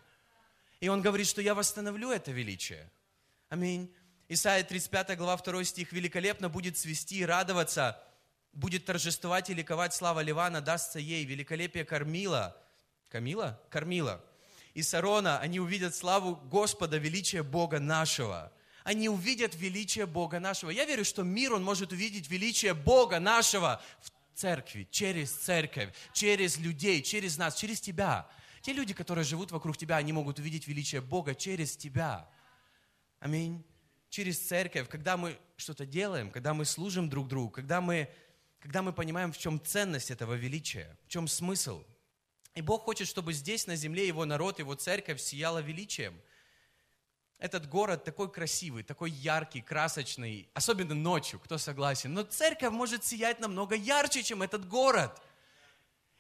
И 0.79 0.87
он 0.87 1.03
говорит, 1.03 1.27
что 1.27 1.43
я 1.43 1.57
восстановлю 1.57 2.13
это 2.13 2.31
величие. 2.31 2.89
Аминь. 3.49 3.93
Исайя 4.29 4.63
35 4.63 5.19
глава 5.19 5.43
2 5.43 5.65
стих. 5.65 5.91
«Великолепно 5.91 6.49
будет 6.49 6.79
свести 6.79 7.19
и 7.19 7.25
радоваться, 7.25 8.01
будет 8.53 8.85
торжествовать 8.85 9.51
и 9.51 9.55
ликовать 9.55 9.95
слава 9.95 10.21
Ливана, 10.21 10.61
дастся 10.61 10.99
ей. 10.99 11.25
Великолепие 11.25 11.85
кормила». 11.85 12.57
Камила? 13.09 13.61
Кормила. 13.69 14.25
И 14.73 14.83
Сарона, 14.83 15.39
они 15.39 15.61
увидят 15.61 15.95
славу 15.95 16.37
Господа, 16.37 16.97
величие 16.97 17.43
Бога 17.43 17.79
нашего. 17.79 18.51
Они 18.85 19.09
увидят 19.09 19.55
величие 19.55 20.07
Бога 20.07 20.41
нашего. 20.41 20.71
Я 20.71 20.87
верю, 20.87 21.05
что 21.05 21.23
мир, 21.23 21.53
он 21.53 21.63
может 21.63 21.93
увидеть 21.93 22.31
величие 22.31 22.73
Бога 22.73 23.21
нашего 23.21 23.83
в 24.01 24.11
церкви, 24.35 24.89
через 24.91 25.31
церковь, 25.31 25.91
через 26.15 26.57
людей, 26.57 27.03
через 27.03 27.37
нас, 27.37 27.55
через 27.55 27.81
тебя. 27.81 28.27
Те 28.63 28.73
люди, 28.73 28.95
которые 28.95 29.25
живут 29.25 29.53
вокруг 29.53 29.77
тебя, 29.77 29.97
они 29.97 30.13
могут 30.13 30.39
увидеть 30.39 30.67
величие 30.67 31.01
Бога 31.01 31.35
через 31.35 31.77
тебя. 31.77 32.29
Аминь. 33.21 33.63
Через 34.09 34.39
церковь, 34.39 34.89
когда 34.89 35.17
мы 35.17 35.39
что-то 35.57 35.85
делаем, 35.85 36.31
когда 36.31 36.55
мы 36.55 36.65
служим 36.65 37.09
друг 37.09 37.29
другу, 37.29 37.51
когда 37.51 37.81
мы, 37.81 38.09
когда 38.63 38.81
мы 38.81 38.93
понимаем, 38.93 39.33
в 39.33 39.39
чем 39.39 39.61
ценность 39.61 40.13
этого 40.13 40.35
величия, 40.35 40.97
в 41.05 41.09
чем 41.09 41.27
смысл. 41.27 41.83
И 42.55 42.63
Бог 42.63 42.85
хочет, 42.85 43.09
чтобы 43.09 43.33
здесь, 43.33 43.67
на 43.67 43.75
земле, 43.75 44.07
Его 44.07 44.25
народ, 44.25 44.61
Его 44.61 44.75
церковь 44.77 45.21
сияла 45.21 45.59
величием. 45.59 46.15
Этот 47.39 47.69
город 47.69 48.05
такой 48.05 48.31
красивый, 48.31 48.85
такой 48.85 49.11
яркий, 49.11 49.63
красочный, 49.63 50.49
особенно 50.55 50.95
ночью, 50.95 51.41
кто 51.41 51.59
согласен. 51.59 52.15
Но 52.15 52.23
церковь 52.23 52.71
может 52.71 53.05
сиять 53.05 53.41
намного 53.41 53.75
ярче, 53.75 54.23
чем 54.23 54.43
этот 54.43 54.69
город. 54.69 55.21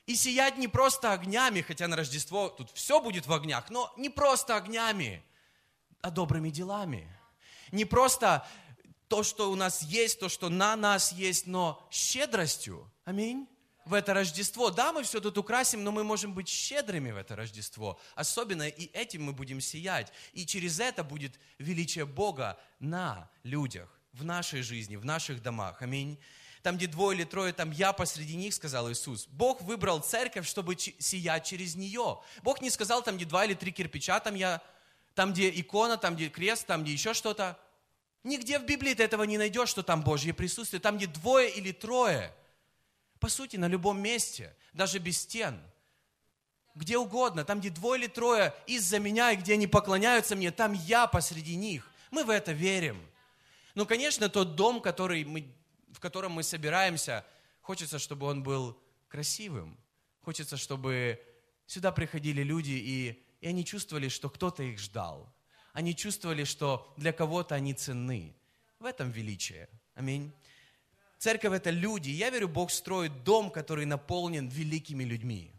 И 0.06 0.16
сиять 0.16 0.58
не 0.58 0.66
просто 0.66 1.12
огнями, 1.12 1.60
хотя 1.60 1.86
на 1.86 1.94
Рождество 1.94 2.48
тут 2.48 2.72
все 2.72 3.00
будет 3.00 3.28
в 3.28 3.32
огнях, 3.32 3.70
но 3.70 3.92
не 3.96 4.10
просто 4.10 4.56
огнями, 4.56 5.22
а 6.00 6.10
добрыми 6.10 6.50
делами. 6.50 7.08
Не 7.70 7.84
просто 7.84 8.44
то, 9.12 9.22
что 9.22 9.50
у 9.50 9.56
нас 9.56 9.82
есть, 9.82 10.20
то, 10.20 10.30
что 10.30 10.48
на 10.48 10.74
нас 10.74 11.12
есть, 11.12 11.46
но 11.46 11.86
щедростью. 11.90 12.90
Аминь. 13.04 13.46
В 13.84 13.92
это 13.92 14.14
Рождество. 14.14 14.70
Да, 14.70 14.90
мы 14.90 15.02
все 15.02 15.20
тут 15.20 15.36
украсим, 15.36 15.84
но 15.84 15.92
мы 15.92 16.02
можем 16.02 16.32
быть 16.32 16.48
щедрыми 16.48 17.10
в 17.10 17.18
это 17.18 17.36
Рождество. 17.36 18.00
Особенно 18.14 18.66
и 18.66 18.86
этим 18.94 19.24
мы 19.24 19.34
будем 19.34 19.60
сиять. 19.60 20.10
И 20.32 20.46
через 20.46 20.80
это 20.80 21.04
будет 21.04 21.38
величие 21.58 22.06
Бога 22.06 22.58
на 22.80 23.28
людях, 23.42 23.90
в 24.14 24.24
нашей 24.24 24.62
жизни, 24.62 24.96
в 24.96 25.04
наших 25.04 25.42
домах. 25.42 25.82
Аминь. 25.82 26.18
Там, 26.62 26.78
где 26.78 26.86
двое 26.86 27.14
или 27.14 27.24
трое, 27.24 27.52
там 27.52 27.70
я 27.70 27.92
посреди 27.92 28.34
них, 28.34 28.54
сказал 28.54 28.90
Иисус. 28.90 29.26
Бог 29.26 29.60
выбрал 29.60 30.00
церковь, 30.00 30.48
чтобы 30.48 30.74
сиять 30.78 31.44
через 31.44 31.74
нее. 31.74 32.18
Бог 32.42 32.62
не 32.62 32.70
сказал, 32.70 33.02
там, 33.02 33.16
где 33.16 33.26
два 33.26 33.44
или 33.44 33.52
три 33.52 33.72
кирпича, 33.72 34.20
там 34.20 34.36
я, 34.36 34.62
там, 35.14 35.34
где 35.34 35.50
икона, 35.50 35.98
там, 35.98 36.16
где 36.16 36.30
крест, 36.30 36.66
там, 36.66 36.82
где 36.82 36.94
еще 36.94 37.12
что-то. 37.12 37.58
Нигде 38.24 38.58
в 38.58 38.64
Библии 38.64 38.94
ты 38.94 39.02
этого 39.02 39.24
не 39.24 39.36
найдешь, 39.36 39.68
что 39.68 39.82
там 39.82 40.02
Божье 40.02 40.32
присутствие. 40.32 40.80
Там 40.80 40.96
где 40.96 41.06
двое 41.06 41.50
или 41.50 41.72
трое. 41.72 42.32
По 43.18 43.28
сути, 43.28 43.56
на 43.56 43.68
любом 43.68 44.00
месте, 44.00 44.54
даже 44.72 44.98
без 44.98 45.20
стен. 45.20 45.60
Где 46.74 46.96
угодно, 46.96 47.44
там 47.44 47.60
где 47.60 47.70
двое 47.70 48.00
или 48.00 48.08
трое 48.08 48.54
из-за 48.66 48.98
меня, 48.98 49.32
и 49.32 49.36
где 49.36 49.54
они 49.54 49.66
поклоняются 49.66 50.36
мне, 50.36 50.50
там 50.50 50.72
я 50.72 51.06
посреди 51.06 51.54
них. 51.54 51.90
Мы 52.10 52.24
в 52.24 52.30
это 52.30 52.52
верим. 52.52 53.00
Ну, 53.74 53.86
конечно, 53.86 54.28
тот 54.28 54.54
дом, 54.54 54.80
который 54.80 55.24
мы, 55.24 55.52
в 55.92 56.00
котором 56.00 56.32
мы 56.32 56.42
собираемся, 56.42 57.26
хочется, 57.60 57.98
чтобы 57.98 58.26
он 58.26 58.42
был 58.42 58.78
красивым. 59.08 59.78
Хочется, 60.22 60.56
чтобы 60.56 61.20
сюда 61.66 61.92
приходили 61.92 62.42
люди, 62.42 62.72
и, 62.72 63.22
и 63.40 63.46
они 63.46 63.64
чувствовали, 63.64 64.08
что 64.08 64.30
кто-то 64.30 64.62
их 64.62 64.78
ждал 64.78 65.32
они 65.72 65.94
чувствовали, 65.94 66.44
что 66.44 66.92
для 66.96 67.12
кого-то 67.12 67.54
они 67.54 67.74
ценны. 67.74 68.34
В 68.78 68.84
этом 68.84 69.10
величие. 69.10 69.68
Аминь. 69.94 70.32
Церковь– 71.18 71.52
это 71.54 71.70
люди. 71.70 72.10
Я 72.10 72.30
верю, 72.30 72.48
Бог 72.48 72.70
строит 72.70 73.22
дом, 73.22 73.50
который 73.50 73.86
наполнен 73.86 74.48
великими 74.48 75.04
людьми. 75.04 75.54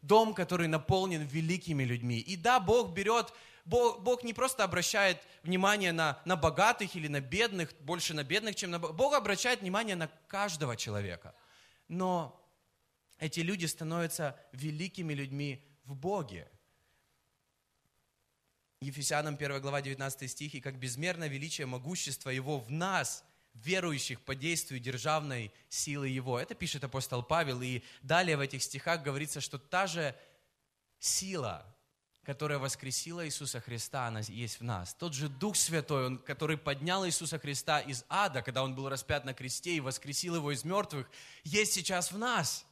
Дом, 0.00 0.34
который 0.34 0.68
наполнен 0.68 1.22
великими 1.22 1.84
людьми. 1.84 2.18
И 2.18 2.34
да, 2.36 2.58
Бог 2.58 2.92
берет, 2.92 3.32
Бог, 3.64 4.00
Бог 4.00 4.24
не 4.24 4.32
просто 4.32 4.64
обращает 4.64 5.18
внимание 5.42 5.92
на, 5.92 6.20
на 6.24 6.34
богатых 6.34 6.96
или 6.96 7.08
на 7.08 7.20
бедных, 7.20 7.74
больше 7.80 8.14
на 8.14 8.24
бедных, 8.24 8.56
чем 8.56 8.70
на... 8.70 8.78
Бог 8.78 9.14
обращает 9.14 9.60
внимание 9.60 9.94
на 9.94 10.08
каждого 10.26 10.76
человека. 10.76 11.34
Но 11.88 12.40
эти 13.18 13.40
люди 13.40 13.66
становятся 13.66 14.40
великими 14.52 15.12
людьми 15.12 15.62
в 15.84 15.94
Боге. 15.94 16.48
Ефесянам 18.82 19.36
1 19.36 19.60
глава 19.60 19.80
19 19.80 20.28
стих, 20.28 20.54
«И 20.54 20.60
как 20.60 20.76
безмерное 20.76 21.28
величие 21.28 21.66
могущества 21.66 22.30
Его 22.30 22.58
в 22.58 22.70
нас, 22.70 23.24
верующих 23.54 24.20
по 24.20 24.34
действию 24.34 24.80
державной 24.80 25.52
силы 25.68 26.08
Его». 26.08 26.38
Это 26.38 26.56
пишет 26.56 26.82
апостол 26.82 27.22
Павел, 27.22 27.62
и 27.62 27.82
далее 28.02 28.36
в 28.36 28.40
этих 28.40 28.60
стихах 28.60 29.04
говорится, 29.04 29.40
что 29.40 29.58
та 29.58 29.86
же 29.86 30.16
сила, 30.98 31.64
которая 32.24 32.58
воскресила 32.58 33.24
Иисуса 33.24 33.60
Христа, 33.60 34.08
она 34.08 34.20
есть 34.20 34.58
в 34.58 34.64
нас. 34.64 34.94
Тот 34.94 35.14
же 35.14 35.28
Дух 35.28 35.54
Святой, 35.54 36.06
он, 36.06 36.18
который 36.18 36.58
поднял 36.58 37.06
Иисуса 37.06 37.38
Христа 37.38 37.78
из 37.78 38.04
ада, 38.08 38.42
когда 38.42 38.64
Он 38.64 38.74
был 38.74 38.88
распят 38.88 39.24
на 39.24 39.32
кресте 39.32 39.76
и 39.76 39.80
воскресил 39.80 40.34
Его 40.34 40.50
из 40.50 40.64
мертвых, 40.64 41.08
есть 41.44 41.72
сейчас 41.72 42.10
в 42.10 42.18
нас– 42.18 42.66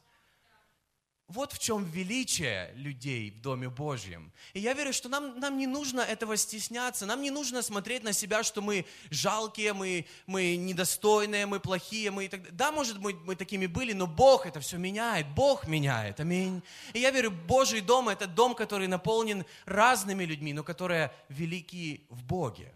вот 1.31 1.53
в 1.53 1.59
чем 1.59 1.85
величие 1.85 2.71
людей 2.75 3.31
в 3.31 3.41
Доме 3.41 3.69
Божьем. 3.69 4.31
И 4.53 4.59
я 4.59 4.73
верю, 4.73 4.91
что 4.91 5.07
нам, 5.07 5.39
нам 5.39 5.57
не 5.57 5.65
нужно 5.65 6.01
этого 6.01 6.35
стесняться, 6.35 7.05
нам 7.05 7.21
не 7.21 7.31
нужно 7.31 7.61
смотреть 7.61 8.03
на 8.03 8.13
себя, 8.13 8.43
что 8.43 8.61
мы 8.61 8.85
жалкие, 9.09 9.73
мы, 9.73 10.05
мы 10.27 10.57
недостойные, 10.57 11.45
мы 11.45 11.59
плохие. 11.59 12.11
Мы 12.11 12.27
так... 12.27 12.53
Да, 12.55 12.71
может 12.71 12.99
быть, 12.99 13.15
мы 13.23 13.35
такими 13.35 13.65
были, 13.65 13.93
но 13.93 14.07
Бог 14.07 14.45
это 14.45 14.59
все 14.59 14.77
меняет, 14.77 15.27
Бог 15.33 15.67
меняет, 15.67 16.19
аминь. 16.19 16.61
И 16.93 16.99
я 16.99 17.11
верю, 17.11 17.31
Божий 17.31 17.81
дом– 17.81 18.09
это 18.09 18.27
дом, 18.27 18.53
который 18.53 18.87
наполнен 18.87 19.45
разными 19.65 20.25
людьми, 20.25 20.53
но 20.53 20.63
которые 20.63 21.11
велики 21.29 22.05
в 22.09 22.23
Боге, 22.23 22.73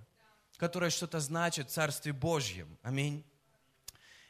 которые 0.57 0.89
что-то 0.89 1.19
значат 1.19 1.69
в 1.69 1.73
Царстве 1.73 2.13
Божьем, 2.13 2.77
аминь. 2.83 3.23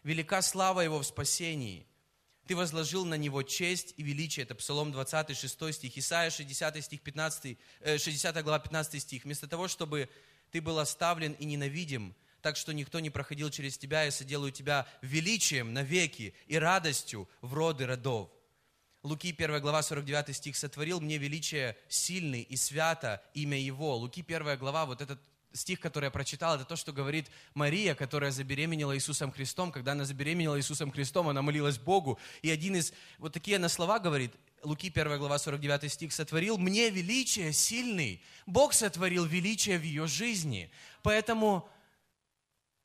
Велика 0.03 0.41
слава 0.41 0.81
Его 0.81 0.99
в 0.99 1.05
спасении– 1.05 1.88
ты 2.47 2.55
возложил 2.55 3.05
на 3.05 3.15
него 3.15 3.43
честь 3.43 3.93
и 3.97 4.03
величие. 4.03 4.43
Это 4.43 4.55
Псалом 4.55 4.91
20, 4.91 5.38
6 5.38 5.73
стих. 5.73 5.97
Исайя 5.97 6.29
60 6.29 6.84
стих 6.84 7.01
15, 7.01 7.58
60 7.84 8.43
глава 8.43 8.60
15 8.60 9.01
стих. 9.01 9.23
Вместо 9.23 9.47
того, 9.47 9.67
чтобы 9.67 10.10
ты 10.51 10.62
был 10.62 10.79
оставлен 10.79 11.34
и 11.34 11.45
ненавидим, 11.45 12.15
так 12.41 12.58
что 12.58 12.73
никто 12.73 12.99
не 12.99 13.10
проходил 13.10 13.49
через 13.49 13.77
тебя, 13.77 14.03
я 14.03 14.12
соделаю 14.12 14.51
тебя 14.51 14.88
величием 15.01 15.73
навеки 15.73 16.36
и 16.45 16.58
радостью 16.58 17.27
в 17.41 17.53
роды 17.53 17.88
родов. 17.88 18.29
Луки 19.01 19.36
1 19.38 19.62
глава 19.62 19.81
49 19.84 20.36
стих. 20.36 20.55
«Сотворил 20.55 20.99
мне 20.99 21.17
величие 21.17 21.77
сильный 21.89 22.41
и 22.41 22.55
свято 22.55 23.23
имя 23.34 23.60
Его». 23.60 23.95
Луки 23.97 24.21
1 24.21 24.58
глава, 24.58 24.86
вот 24.86 25.01
этот 25.01 25.19
стих, 25.55 25.79
который 25.79 26.05
я 26.05 26.11
прочитал, 26.11 26.55
это 26.55 26.65
то, 26.65 26.75
что 26.75 26.91
говорит 26.91 27.31
Мария, 27.53 27.95
которая 27.95 28.31
забеременела 28.31 28.95
Иисусом 28.95 29.31
Христом. 29.31 29.71
Когда 29.71 29.93
она 29.93 30.05
забеременела 30.05 30.57
Иисусом 30.57 30.91
Христом, 30.91 31.29
она 31.29 31.41
молилась 31.41 31.77
Богу. 31.77 32.19
И 32.41 32.49
один 32.49 32.75
из, 32.75 32.93
вот 33.17 33.33
такие 33.33 33.57
она 33.57 33.69
слова 33.69 33.99
говорит, 33.99 34.31
Луки 34.63 34.91
1 34.93 35.17
глава 35.17 35.37
49 35.37 35.91
стих, 35.91 36.13
«Сотворил 36.13 36.57
мне 36.57 36.89
величие 36.89 37.53
сильный». 37.53 38.21
Бог 38.45 38.73
сотворил 38.73 39.25
величие 39.25 39.77
в 39.77 39.83
ее 39.83 40.07
жизни. 40.07 40.71
Поэтому 41.03 41.69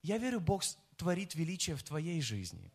я 0.02 0.18
верю, 0.18 0.40
Бог 0.40 0.62
творит 0.96 1.35
величие 1.35 1.76
в 1.76 1.83
твоей 1.83 2.20
жизни. 2.20 2.70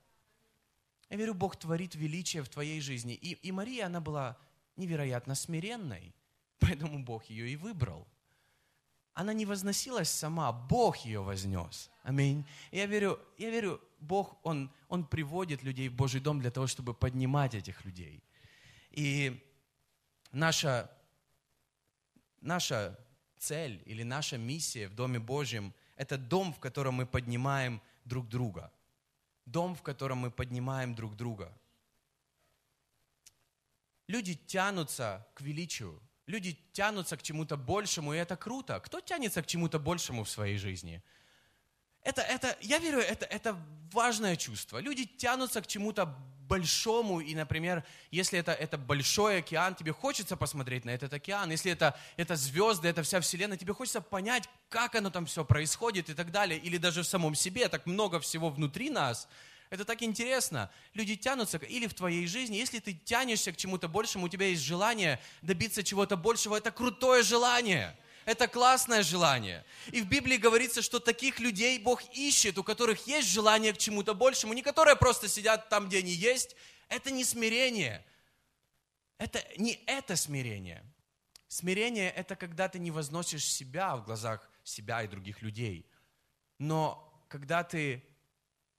Я 1.10 1.18
верю, 1.18 1.36
Бог 1.36 1.56
творит 1.56 1.96
величие 1.96 2.44
в 2.44 2.50
твоей 2.50 2.82
жизни. 2.82 3.14
И, 3.14 3.34
и 3.34 3.52
Мария, 3.52 3.86
она 3.86 4.02
была 4.02 4.38
невероятно 4.76 5.36
смиренной, 5.36 6.14
поэтому 6.60 7.04
Бог 7.04 7.26
ее 7.26 7.50
и 7.50 7.56
выбрал– 7.56 8.08
она 9.16 9.34
не 9.34 9.46
возносилась 9.46 10.10
сама, 10.10 10.52
Бог 10.52 10.98
ее 10.98 11.22
вознес. 11.22 11.90
Аминь. 12.04 12.46
я 12.72 12.86
верю, 12.86 13.18
я 13.38 13.50
верю, 13.50 13.82
Бог, 14.00 14.38
Он, 14.44 14.70
Он 14.90 15.06
приводит 15.06 15.64
людей 15.64 15.90
в 15.90 15.96
Божий 15.96 16.20
дом 16.20 16.42
для 16.42 16.52
того, 16.52 16.68
чтобы 16.68 16.94
поднимать 16.94 17.56
этих 17.56 17.86
людей. 17.86 18.22
И 18.92 19.42
наша, 20.34 20.92
наша 22.42 23.00
цель 23.38 23.82
или 23.86 24.04
наша 24.04 24.38
миссия 24.38 24.90
в 24.90 24.96
Доме 24.96 25.20
Божьем– 25.20 25.74
это 25.96 26.18
дом, 26.18 26.54
в 26.54 26.60
котором 26.60 26.96
мы 26.96 27.06
поднимаем 27.06 27.82
друг 28.04 28.28
друга. 28.28 28.70
Дом, 29.46 29.76
в 29.76 29.82
котором 29.82 30.18
мы 30.18 30.32
поднимаем 30.32 30.94
друг 30.94 31.16
друга. 31.16 31.58
Люди 34.08 34.36
тянутся 34.36 35.26
к 35.34 35.42
величию, 35.42 36.02
Люди 36.28 36.58
тянутся 36.74 37.18
к 37.18 37.24
чему-то 37.24 37.56
большему, 37.56 38.14
и 38.14 38.18
это 38.18 38.36
круто. 38.36 38.80
Кто 38.80 39.00
тянется 39.00 39.42
к 39.44 39.48
чему-то 39.48 39.80
большему 39.80 40.24
в 40.24 40.30
своей 40.30 40.58
жизни? 40.58 41.04
Это, 42.02 42.22
это, 42.22 42.58
я 42.62 42.80
верю, 42.80 43.00
это, 43.00 43.26
это 43.26 43.58
важное 43.92 44.36
чувство. 44.36 44.80
Люди 44.80 45.06
тянутся 45.06 45.62
к 45.62 45.68
чему-то 45.68 46.06
большому, 46.48 47.20
и, 47.20 47.34
например, 47.34 47.84
если 48.12 48.38
это, 48.40 48.54
это 48.54 48.78
большой 48.78 49.40
океан, 49.40 49.76
тебе 49.76 49.92
хочется 49.94 50.36
посмотреть 50.38 50.86
на 50.86 50.92
этот 50.92 51.14
океан. 51.14 51.50
Если 51.52 51.72
это, 51.72 51.98
это 52.18 52.36
звезды, 52.36 52.88
это 52.88 53.02
вся 53.02 53.20
Вселенная, 53.20 53.58
тебе 53.58 53.74
хочется 53.74 54.02
понять, 54.02 54.48
как 54.70 54.96
оно 54.96 55.10
там 55.10 55.26
все 55.26 55.44
происходит 55.44 56.10
и 56.10 56.14
так 56.14 56.32
далее. 56.32 56.60
Или 56.60 56.78
даже 56.78 57.02
в 57.02 57.08
самом 57.08 57.36
себе, 57.36 57.68
так 57.68 57.86
много 57.86 58.20
всего 58.20 58.50
внутри 58.50 58.90
нас– 58.90 59.28
это 59.76 59.86
так 59.86 60.02
интересно. 60.02 60.72
Люди 60.94 61.16
тянутся, 61.16 61.58
или 61.58 61.88
в 61.88 61.94
твоей 61.94 62.26
жизни, 62.28 62.58
если 62.58 62.80
ты 62.80 62.94
тянешься 62.94 63.52
к 63.52 63.58
чему-то 63.58 63.88
большему, 63.88 64.26
у 64.26 64.30
тебя 64.30 64.48
есть 64.48 64.64
желание 64.64 65.20
добиться 65.42 65.84
чего-то 65.84 66.18
большего, 66.18 66.56
это 66.56 66.72
крутое 66.72 67.24
желание. 67.24 67.96
Это 68.26 68.48
классное 68.48 69.04
желание. 69.04 69.64
И 69.92 70.02
в 70.02 70.08
Библии 70.08 70.38
говорится, 70.38 70.82
что 70.82 71.00
таких 71.00 71.40
людей 71.40 71.78
Бог 71.78 72.02
ищет, 72.16 72.58
у 72.58 72.64
которых 72.64 73.06
есть 73.06 73.30
желание 73.30 73.72
к 73.72 73.78
чему-то 73.78 74.16
большему, 74.16 74.54
не 74.54 74.64
которые 74.64 74.96
просто 74.96 75.28
сидят 75.28 75.70
там, 75.70 75.88
где 75.88 76.00
они 76.00 76.12
есть. 76.12 76.56
Это 76.90 77.12
не 77.12 77.24
смирение. 77.24 78.04
Это 79.20 79.46
не 79.58 79.80
это 79.86 80.16
смирение. 80.16 80.84
Смирение– 81.48 82.10
это 82.16 82.36
когда 82.36 82.68
ты 82.68 82.80
не 82.80 82.90
возносишь 82.90 83.46
себя 83.46 83.96
в 83.96 84.04
глазах 84.04 84.50
себя 84.64 85.04
и 85.04 85.08
других 85.08 85.44
людей. 85.44 85.86
Но 86.58 87.24
когда 87.30 87.64
ты 87.64 88.04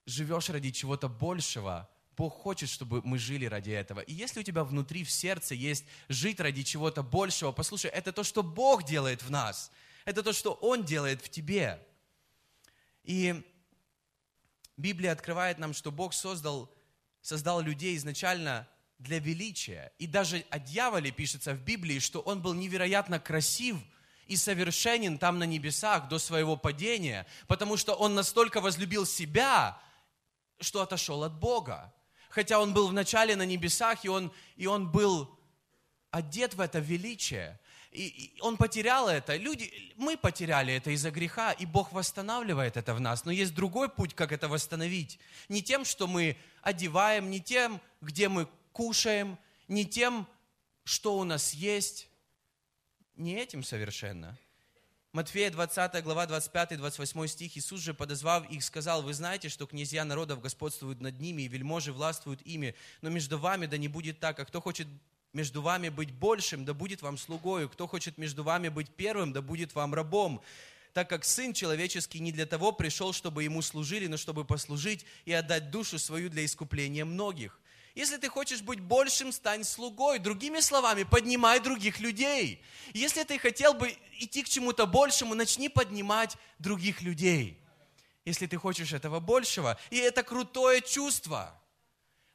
живешь 0.07 0.49
ради 0.49 0.71
чего-то 0.71 1.09
большего, 1.09 1.89
Бог 2.17 2.35
хочет, 2.35 2.71
чтобы 2.71 3.03
мы 3.03 3.19
жили 3.19 3.45
ради 3.45 3.71
этого. 3.71 4.01
И 4.01 4.13
если 4.15 4.41
у 4.41 4.43
тебя 4.43 4.65
внутри, 4.65 5.05
в 5.05 5.11
сердце 5.11 5.55
есть 5.55 5.85
жить 6.09 6.41
ради 6.41 6.63
чего-то 6.63 7.03
большего, 7.03 7.53
послушай, 7.53 7.91
это 7.91 8.11
то, 8.11 8.25
что 8.25 8.43
Бог 8.43 8.85
делает 8.85 9.23
в 9.23 9.31
нас. 9.31 9.71
Это 10.07 10.23
то, 10.23 10.33
что 10.33 10.55
Он 10.55 10.85
делает 10.85 11.21
в 11.21 11.29
тебе. 11.29 11.85
И 13.05 13.45
Библия 14.79 15.13
открывает 15.13 15.59
нам, 15.59 15.75
что 15.75 15.93
Бог 15.93 16.15
создал, 16.15 16.73
создал 17.21 17.61
людей 17.61 17.97
изначально 17.97 18.67
для 18.99 19.19
величия. 19.19 19.93
И 19.99 20.07
даже 20.07 20.45
о 20.49 20.59
дьяволе 20.59 21.11
пишется 21.11 21.53
в 21.53 21.63
Библии, 21.63 21.99
что 21.99 22.21
он 22.21 22.41
был 22.41 22.55
невероятно 22.55 23.21
красив 23.21 23.77
и 24.27 24.37
совершенен 24.37 25.19
там 25.19 25.39
на 25.39 25.45
небесах 25.45 26.09
до 26.09 26.19
своего 26.19 26.57
падения, 26.57 27.27
потому 27.47 27.77
что 27.77 27.95
он 27.95 28.15
настолько 28.15 28.61
возлюбил 28.61 29.07
себя, 29.07 29.79
что 30.61 30.83
отошел 30.83 31.25
от 31.25 31.35
Бога. 31.39 31.93
Хотя 32.29 32.61
он 32.61 32.75
был 32.75 32.89
вначале 32.89 33.37
на 33.37 33.47
небесах, 33.47 34.05
и 34.05 34.09
он, 34.09 34.33
и 34.57 34.67
он 34.67 34.91
был 34.91 35.39
одет 36.11 36.55
в 36.55 36.61
это 36.61 36.79
величие. 36.79 37.59
И, 37.91 38.07
и 38.09 38.41
он 38.41 38.57
потерял 38.57 39.09
это. 39.09 39.37
Люди, 39.37 39.95
мы 39.97 40.17
потеряли 40.17 40.75
это 40.75 40.91
из-за 40.91 41.11
греха, 41.11 41.53
и 41.53 41.65
Бог 41.65 41.93
восстанавливает 41.93 42.77
это 42.77 42.95
в 42.95 43.01
нас. 43.01 43.25
Но 43.25 43.31
есть 43.33 43.55
другой 43.55 43.89
путь, 43.89 44.15
как 44.15 44.33
это 44.33 44.49
восстановить. 44.49 45.19
Не 45.49 45.63
тем, 45.63 45.85
что 45.85 46.07
мы 46.07 46.37
одеваем, 46.63 47.31
не 47.31 47.41
тем, 47.41 47.81
где 48.01 48.29
мы 48.29 48.49
кушаем, 48.73 49.39
не 49.69 49.87
тем, 49.87 50.27
что 50.85 51.17
у 51.17 51.25
нас 51.25 51.55
есть. 51.55 52.09
Не 53.15 53.37
этим 53.37 53.63
совершенно. 53.63 54.39
Матфея 55.17 55.51
20 55.51 56.05
глава 56.05 56.27
25-28 56.27 57.27
стих. 57.27 57.57
Иисус 57.57 57.81
же, 57.81 57.95
подозвав 57.95 58.51
их, 58.51 58.63
сказал, 58.63 59.01
«Вы 59.01 59.15
знаете, 59.15 59.49
что 59.49 59.67
князья 59.67 60.05
народов 60.05 60.43
господствуют 60.43 61.01
над 61.01 61.19
ними, 61.21 61.41
и 61.41 61.49
вельможи 61.49 61.91
властвуют 61.91 62.43
ими, 62.43 62.75
но 63.01 63.09
между 63.09 63.39
вами 63.39 63.65
да 63.65 63.79
не 63.79 63.89
будет 63.89 64.21
так, 64.21 64.39
а 64.39 64.45
кто 64.45 64.61
хочет 64.61 64.87
между 65.33 65.63
вами 65.63 65.89
быть 65.89 66.13
большим, 66.13 66.67
да 66.67 66.75
будет 66.75 67.01
вам 67.01 67.17
слугою, 67.17 67.71
кто 67.71 67.87
хочет 67.87 68.19
между 68.19 68.45
вами 68.45 68.69
быть 68.69 68.91
первым, 68.95 69.33
да 69.33 69.41
будет 69.41 69.75
вам 69.75 69.95
рабом 69.95 70.43
так 70.93 71.11
как 71.11 71.27
Сын 71.27 71.53
Человеческий 71.53 72.21
не 72.21 72.33
для 72.33 72.47
того 72.47 72.73
пришел, 72.73 73.13
чтобы 73.13 73.45
Ему 73.45 73.61
служили, 73.61 74.07
но 74.07 74.17
чтобы 74.17 74.47
послужить 74.47 75.05
и 75.27 75.33
отдать 75.33 75.71
душу 75.71 75.99
свою 75.99 76.31
для 76.31 76.43
искупления 76.43 77.05
многих. 77.05 77.61
Если 77.97 78.19
ты 78.19 78.29
хочешь 78.29 78.61
быть 78.61 78.79
большим, 78.79 79.33
стань 79.33 79.65
слугой. 79.65 80.19
Другими 80.19 80.61
словами, 80.61 81.03
поднимай 81.03 81.61
других 81.61 81.99
людей. 81.99 82.63
Если 82.93 83.25
ты 83.25 83.39
хотел 83.39 83.73
бы 83.73 83.97
идти 84.19 84.43
к 84.43 84.49
чему-то 84.51 84.85
большему, 84.87 85.35
начни 85.35 85.71
поднимать 85.71 86.37
других 86.59 87.01
людей. 87.01 87.59
Если 88.27 88.47
ты 88.47 88.59
хочешь 88.59 88.93
этого 88.93 89.19
большего. 89.19 89.79
И 89.89 89.97
это 89.97 90.23
крутое 90.23 90.83
чувство. 90.83 91.59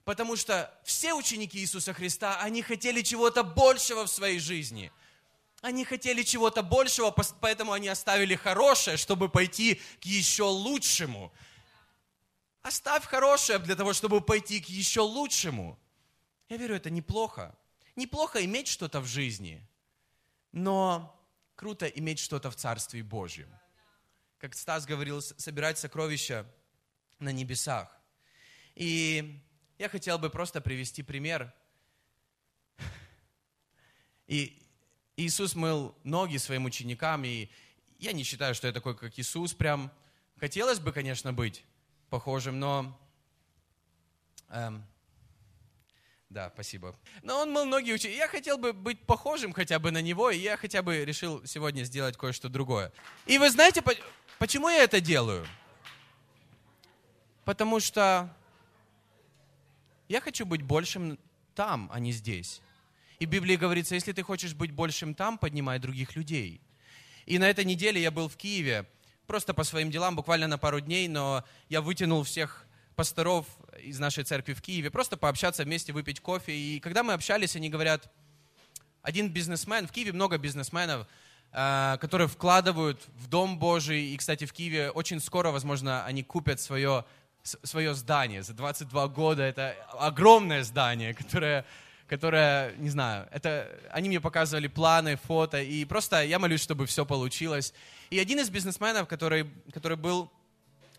Потому 0.03 0.35
что 0.35 0.73
все 0.83 1.13
ученики 1.13 1.59
Иисуса 1.59 1.93
Христа, 1.93 2.39
они 2.41 2.63
хотели 2.63 3.03
чего-то 3.03 3.43
большего 3.43 4.05
в 4.05 4.09
своей 4.09 4.39
жизни– 4.39 4.91
они 5.61 5.85
хотели 5.85 6.23
чего-то 6.23 6.63
большего, 6.63 7.15
поэтому 7.39 7.73
они 7.73 7.87
оставили 7.87 8.33
хорошее, 8.33 8.97
чтобы 8.97 9.29
пойти 9.29 9.79
к 10.01 10.05
еще 10.05 10.45
лучшему. 10.45 11.31
Оставь 12.61 13.05
хорошее 13.05 13.57
для 13.59 13.75
того, 13.75 13.93
чтобы 13.93 14.21
пойти 14.21 14.61
к 14.61 14.69
еще 14.69 15.01
лучшему. 15.01 15.79
Я 16.47 16.57
верю, 16.57 16.75
это 16.75 16.89
неплохо. 16.89 17.57
Неплохо 17.95 18.43
иметь 18.45 18.67
что-то 18.67 18.99
в 19.01 19.05
жизни, 19.05 19.67
но 20.51 21.19
круто 21.55 21.87
иметь 21.87 22.19
что-то 22.19 22.51
в 22.51 22.55
Царстве 22.55 23.03
Божьем. 23.03 23.49
Как 24.37 24.55
Стас 24.55 24.85
говорил, 24.85 25.21
собирать 25.21 25.77
сокровища 25.77 26.45
на 27.19 27.31
небесах. 27.31 27.95
И 28.75 29.41
я 29.77 29.89
хотел 29.89 30.17
бы 30.19 30.29
просто 30.29 30.61
привести 30.61 31.03
пример. 31.03 31.53
И 34.27 34.61
Иисус 35.17 35.55
мыл 35.55 35.95
ноги 36.03 36.37
своим 36.37 36.65
ученикам, 36.65 37.25
и 37.25 37.49
я 37.99 38.13
не 38.13 38.23
считаю, 38.23 38.55
что 38.55 38.67
я 38.67 38.73
такой, 38.73 38.95
как 38.95 39.19
Иисус, 39.19 39.53
прям 39.53 39.91
хотелось 40.37 40.79
бы, 40.79 40.91
конечно, 40.91 41.33
быть 41.33 41.65
похожим, 42.11 42.59
но... 42.59 42.95
Эм, 44.49 44.85
да, 46.29 46.51
спасибо. 46.53 46.93
Но 47.23 47.39
он 47.39 47.51
мыл 47.51 47.65
ноги 47.65 47.91
ученикам. 47.91 48.19
Я 48.19 48.27
хотел 48.27 48.57
бы 48.57 48.73
быть 48.73 48.99
похожим 49.05 49.53
хотя 49.53 49.79
бы 49.79 49.91
на 49.91 50.01
него, 50.01 50.29
и 50.29 50.37
я 50.37 50.57
хотя 50.57 50.83
бы 50.83 51.05
решил 51.05 51.45
сегодня 51.45 51.83
сделать 51.83 52.17
кое-что 52.17 52.49
другое. 52.49 52.91
И 53.25 53.37
вы 53.37 53.49
знаете, 53.49 53.81
почему 54.37 54.69
я 54.69 54.83
это 54.83 54.99
делаю? 54.99 55.47
Потому 57.45 57.79
что 57.79 58.29
я 60.09 60.19
хочу 60.19 60.45
быть 60.45 60.61
большим 60.61 61.17
там, 61.55 61.89
а 61.93 61.99
не 61.99 62.11
здесь. 62.11 62.61
И 63.19 63.25
в 63.25 63.29
Библии 63.29 63.55
говорится, 63.55 63.95
если 63.95 64.11
ты 64.11 64.21
хочешь 64.21 64.53
быть 64.53 64.71
большим 64.71 65.15
там, 65.15 65.37
поднимай 65.37 65.79
других 65.79 66.15
людей. 66.17 66.59
И 67.25 67.39
на 67.39 67.49
этой 67.49 67.63
неделе 67.63 68.01
я 68.01 68.11
был 68.11 68.27
в 68.27 68.35
Киеве, 68.35 68.85
просто 69.31 69.53
по 69.53 69.63
своим 69.63 69.89
делам, 69.89 70.17
буквально 70.17 70.47
на 70.47 70.57
пару 70.57 70.81
дней, 70.81 71.07
но 71.07 71.45
я 71.69 71.79
вытянул 71.79 72.23
всех 72.23 72.65
пасторов 72.97 73.45
из 73.81 73.97
нашей 73.97 74.25
церкви 74.25 74.51
в 74.51 74.61
Киеве, 74.61 74.91
просто 74.91 75.15
пообщаться 75.15 75.63
вместе, 75.63 75.93
выпить 75.93 76.19
кофе. 76.19 76.51
И 76.51 76.81
когда 76.81 77.01
мы 77.01 77.13
общались, 77.13 77.55
они 77.55 77.69
говорят, 77.69 78.11
один 79.01 79.29
бизнесмен, 79.29 79.87
в 79.87 79.91
Киеве 79.93 80.11
много 80.11 80.37
бизнесменов, 80.37 81.07
э, 81.53 81.97
которые 82.01 82.27
вкладывают 82.27 82.99
в 83.15 83.27
Дом 83.27 83.57
Божий. 83.57 84.13
И, 84.13 84.17
кстати, 84.17 84.43
в 84.43 84.51
Киеве 84.51 84.91
очень 84.91 85.21
скоро, 85.21 85.51
возможно, 85.51 86.03
они 86.03 86.23
купят 86.23 86.59
свое, 86.59 87.05
свое 87.41 87.93
здание. 87.93 88.43
За 88.43 88.53
22 88.53 89.07
года 89.07 89.43
это 89.43 89.77
огромное 89.97 90.65
здание, 90.65 91.13
которое 91.13 91.63
которая, 92.11 92.75
не 92.75 92.89
знаю, 92.89 93.25
это, 93.31 93.71
они 93.89 94.09
мне 94.09 94.19
показывали 94.19 94.67
планы, 94.67 95.15
фото, 95.15 95.61
и 95.61 95.85
просто 95.85 96.21
я 96.25 96.39
молюсь, 96.39 96.61
чтобы 96.61 96.85
все 96.85 97.05
получилось. 97.05 97.73
И 98.09 98.19
один 98.19 98.37
из 98.41 98.49
бизнесменов, 98.49 99.07
который, 99.07 99.49
который 99.71 99.95
был, 99.95 100.29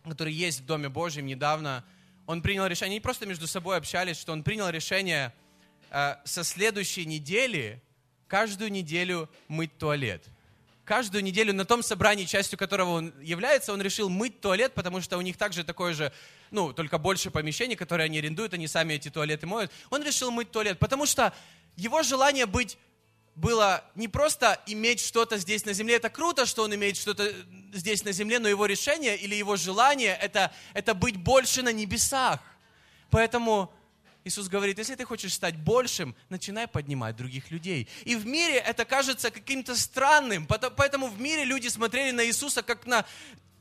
который 0.04 0.32
есть 0.32 0.60
в 0.60 0.64
Доме 0.64 0.88
Божьем 0.88 1.26
недавно, 1.26 1.84
он 2.26 2.40
принял 2.40 2.66
решение, 2.66 2.94
они 2.94 3.00
просто 3.00 3.26
между 3.26 3.46
собой 3.46 3.76
общались, 3.76 4.18
что 4.18 4.32
он 4.32 4.42
принял 4.42 4.70
решение 4.70 5.34
э, 5.90 6.14
со 6.24 6.44
следующей 6.44 7.04
недели 7.04 7.82
каждую 8.26 8.72
неделю 8.72 9.28
мыть 9.48 9.76
туалет. 9.76 10.24
Каждую 10.84 11.22
неделю 11.22 11.54
на 11.54 11.64
том 11.64 11.82
собрании, 11.82 12.24
частью 12.24 12.58
которого 12.58 12.90
он 12.90 13.14
является, 13.22 13.72
он 13.72 13.80
решил 13.80 14.08
мыть 14.08 14.40
туалет, 14.40 14.74
потому 14.74 15.00
что 15.00 15.16
у 15.16 15.20
них 15.20 15.36
также 15.36 15.62
такое 15.62 15.94
же 15.94 16.12
ну, 16.50 16.72
только 16.72 16.98
больше 16.98 17.30
помещений, 17.30 17.76
которые 17.76 18.06
они 18.06 18.18
арендуют, 18.18 18.52
они 18.54 18.66
сами 18.66 18.94
эти 18.94 19.08
туалеты 19.08 19.46
моют. 19.46 19.70
Он 19.90 20.02
решил 20.02 20.32
мыть 20.32 20.50
туалет, 20.50 20.78
потому 20.80 21.06
что 21.06 21.32
его 21.76 22.02
желание 22.02 22.46
быть 22.46 22.78
было 23.34 23.84
не 23.94 24.08
просто 24.08 24.60
иметь 24.66 25.00
что-то 25.00 25.38
здесь 25.38 25.64
на 25.64 25.72
земле. 25.72 25.96
Это 25.96 26.10
круто, 26.10 26.46
что 26.46 26.64
он 26.64 26.74
имеет 26.74 26.96
что-то 26.96 27.32
здесь 27.72 28.04
на 28.04 28.12
земле, 28.12 28.38
но 28.38 28.48
его 28.48 28.66
решение 28.66 29.16
или 29.16 29.34
его 29.34 29.56
желание 29.56 30.18
это, 30.20 30.52
это 30.74 30.94
быть 30.94 31.16
больше 31.16 31.62
на 31.62 31.72
небесах. 31.72 32.40
Поэтому 33.10 33.72
Иисус 34.24 34.48
говорит, 34.48 34.78
если 34.78 34.94
ты 34.94 35.04
хочешь 35.04 35.34
стать 35.34 35.56
большим, 35.56 36.14
начинай 36.28 36.68
поднимать 36.68 37.16
других 37.16 37.50
людей. 37.50 37.88
И 38.04 38.14
в 38.14 38.26
мире 38.26 38.56
это 38.56 38.84
кажется 38.84 39.30
каким-то 39.30 39.74
странным, 39.74 40.46
поэтому 40.46 41.08
в 41.08 41.20
мире 41.20 41.44
люди 41.44 41.68
смотрели 41.68 42.12
на 42.12 42.24
Иисуса 42.24 42.62
как 42.62 42.86
на 42.86 43.04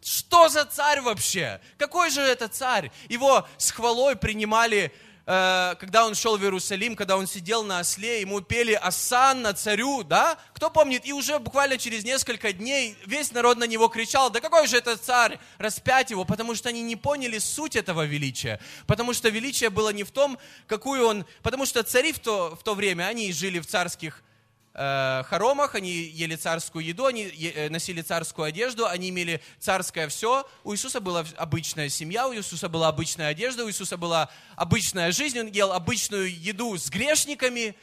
что 0.03 0.49
за 0.49 0.65
царь 0.65 1.01
вообще? 1.01 1.61
Какой 1.77 2.09
же 2.09 2.21
это 2.21 2.47
царь? 2.47 2.91
Его 3.07 3.47
с 3.57 3.71
хвалой 3.71 4.15
принимали, 4.15 4.91
когда 5.31 6.05
он 6.05 6.13
шел 6.13 6.37
в 6.37 6.43
Иерусалим, 6.43 6.95
когда 6.95 7.15
он 7.15 7.25
сидел 7.25 7.63
на 7.63 7.79
осле, 7.79 8.19
ему 8.19 8.41
пели 8.41 8.73
«Асанна 8.73 9.53
царю», 9.53 10.03
да? 10.03 10.37
Кто 10.53 10.69
помнит? 10.69 11.05
И 11.05 11.13
уже 11.13 11.39
буквально 11.39 11.77
через 11.77 12.03
несколько 12.03 12.51
дней 12.51 12.97
весь 13.05 13.31
народ 13.31 13.57
на 13.57 13.63
него 13.63 13.87
кричал, 13.87 14.29
да 14.29 14.41
какой 14.41 14.67
же 14.67 14.77
это 14.77 14.97
царь? 14.97 15.39
Распять 15.57 16.09
его, 16.09 16.25
потому 16.25 16.53
что 16.53 16.67
они 16.67 16.81
не 16.81 16.97
поняли 16.97 17.37
суть 17.37 17.77
этого 17.77 18.05
величия. 18.05 18.59
Потому 18.87 19.13
что 19.13 19.29
величие 19.29 19.69
было 19.69 19.93
не 19.93 20.03
в 20.03 20.11
том, 20.11 20.37
какую 20.67 21.07
он... 21.07 21.25
Потому 21.43 21.65
что 21.65 21.81
цари 21.83 22.11
в 22.11 22.19
то, 22.19 22.57
в 22.59 22.63
то 22.63 22.75
время, 22.75 23.03
они 23.03 23.31
жили 23.31 23.59
в 23.59 23.67
царских 23.67 24.21
Э, 24.21 24.30
хоромах, 24.73 25.75
они 25.75 25.91
ели 25.91 26.35
царскую 26.35 26.85
еду, 26.85 27.05
они 27.05 27.23
э, 27.23 27.69
носили 27.69 28.01
царскую 28.01 28.45
одежду, 28.45 28.87
они 28.87 29.09
имели 29.09 29.41
царское 29.59 30.07
все. 30.07 30.47
У 30.63 30.73
Иисуса 30.73 31.01
была 31.01 31.25
обычная 31.37 31.89
семья, 31.89 32.27
у 32.27 32.33
Иисуса 32.33 32.69
была 32.69 32.87
обычная 32.87 33.27
одежда, 33.27 33.65
у 33.65 33.69
Иисуса 33.69 33.97
была 33.97 34.29
обычная 34.55 35.11
жизнь, 35.11 35.39
он 35.39 35.47
ел 35.47 35.73
обычную 35.73 36.33
еду 36.33 36.77
с 36.77 36.89
грешниками. 36.89 37.75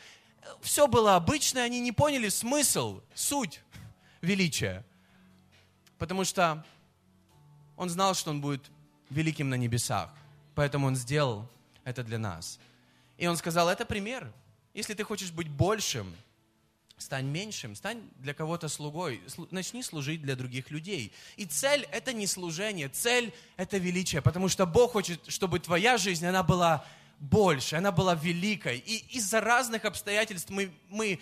Все 0.62 0.86
было 0.86 1.16
обычное, 1.16 1.64
они 1.64 1.78
не 1.80 1.92
поняли 1.92 2.30
смысл, 2.30 3.02
суть 3.14 3.60
величия. 4.22 4.84
Потому 5.98 6.24
что 6.24 6.64
он 7.76 7.90
знал, 7.90 8.14
что 8.14 8.30
он 8.30 8.40
будет 8.40 8.64
великим 9.10 9.50
на 9.50 9.56
небесах. 9.56 10.10
Поэтому 10.54 10.86
он 10.86 10.96
сделал 10.96 11.48
это 11.84 12.02
для 12.02 12.18
нас. 12.18 12.58
И 13.18 13.26
он 13.26 13.36
сказал, 13.36 13.68
это 13.68 13.84
пример. 13.84 14.32
Если 14.74 14.94
ты 14.94 15.04
хочешь 15.04 15.32
быть 15.32 15.48
большим, 15.48 16.14
Стань 16.98 17.26
меньшим, 17.26 17.76
стань 17.76 18.02
для 18.18 18.34
кого-то 18.34 18.68
слугой, 18.68 19.22
начни 19.50 19.82
служить 19.82 20.20
для 20.20 20.34
других 20.34 20.70
людей. 20.70 21.12
И 21.36 21.44
цель– 21.46 21.86
это 21.92 22.12
не 22.12 22.26
служение, 22.26 22.88
цель– 22.88 23.32
это 23.56 23.78
величие, 23.78 24.20
потому 24.20 24.48
что 24.48 24.66
Бог 24.66 24.92
хочет, 24.92 25.20
чтобы 25.28 25.60
твоя 25.60 25.96
жизнь, 25.96 26.26
она 26.26 26.42
была 26.42 26.84
больше, 27.20 27.76
она 27.76 27.92
была 27.92 28.14
великой. 28.14 28.78
И 28.78 29.16
из-за 29.16 29.40
разных 29.40 29.84
обстоятельств 29.84 30.50
мы, 30.50 30.72
мы 30.88 31.20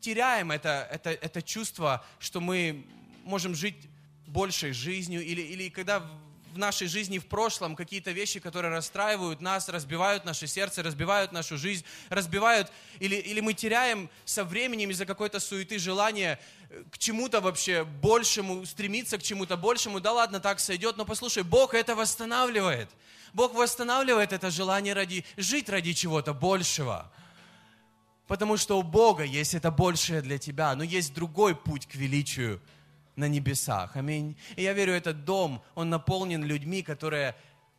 теряем 0.00 0.50
это, 0.50 0.88
это, 0.90 1.10
это 1.10 1.42
чувство, 1.42 2.04
что 2.18 2.40
мы 2.40 2.86
можем 3.24 3.54
жить 3.54 3.88
большей 4.26 4.72
жизнью, 4.72 5.24
или, 5.24 5.42
или 5.42 5.68
когда 5.68 6.08
в 6.52 6.58
нашей 6.58 6.86
жизни 6.86 7.18
в 7.18 7.26
прошлом 7.26 7.76
какие-то 7.76 8.10
вещи, 8.12 8.40
которые 8.40 8.72
расстраивают 8.72 9.40
нас, 9.40 9.68
разбивают 9.68 10.24
наше 10.24 10.46
сердце, 10.46 10.82
разбивают 10.82 11.32
нашу 11.32 11.56
жизнь, 11.58 11.84
разбивают, 12.08 12.70
или, 13.00 13.16
или 13.16 13.40
мы 13.40 13.54
теряем 13.54 14.10
со 14.24 14.44
временем 14.44 14.90
из-за 14.90 15.06
какой-то 15.06 15.40
суеты 15.40 15.78
желание 15.78 16.38
э, 16.70 16.82
к 16.90 16.98
чему-то 16.98 17.40
вообще 17.40 17.84
большему, 17.84 18.64
стремиться 18.66 19.18
к 19.18 19.22
чему-то 19.22 19.56
большему, 19.56 20.00
да 20.00 20.12
ладно, 20.12 20.40
так 20.40 20.60
сойдет, 20.60 20.96
но 20.96 21.04
послушай, 21.04 21.42
Бог 21.42 21.74
это 21.74 21.94
восстанавливает. 21.94 22.90
Бог 23.32 23.54
восстанавливает 23.54 24.32
это 24.32 24.50
желание 24.50 24.92
ради, 24.92 25.24
жить 25.36 25.68
ради 25.68 25.94
чего-то 25.94 26.34
большего. 26.34 27.10
Потому 28.26 28.56
что 28.56 28.78
у 28.78 28.82
Бога 28.82 29.24
есть 29.24 29.54
это 29.54 29.70
большее 29.70 30.22
для 30.22 30.38
тебя, 30.38 30.74
но 30.74 30.84
есть 30.84 31.14
другой 31.14 31.54
путь 31.56 31.86
к 31.86 31.94
величию– 31.94 32.60
на 33.16 33.28
небесах. 33.28 33.96
Аминь. 33.96 34.36
И 34.56 34.62
я 34.62 34.72
верю, 34.72 34.92
этот 34.92 35.24
дом, 35.24 35.62
он 35.74 35.90
наполнен 35.90 36.44
людьми, 36.44 36.82
которые 36.82 37.34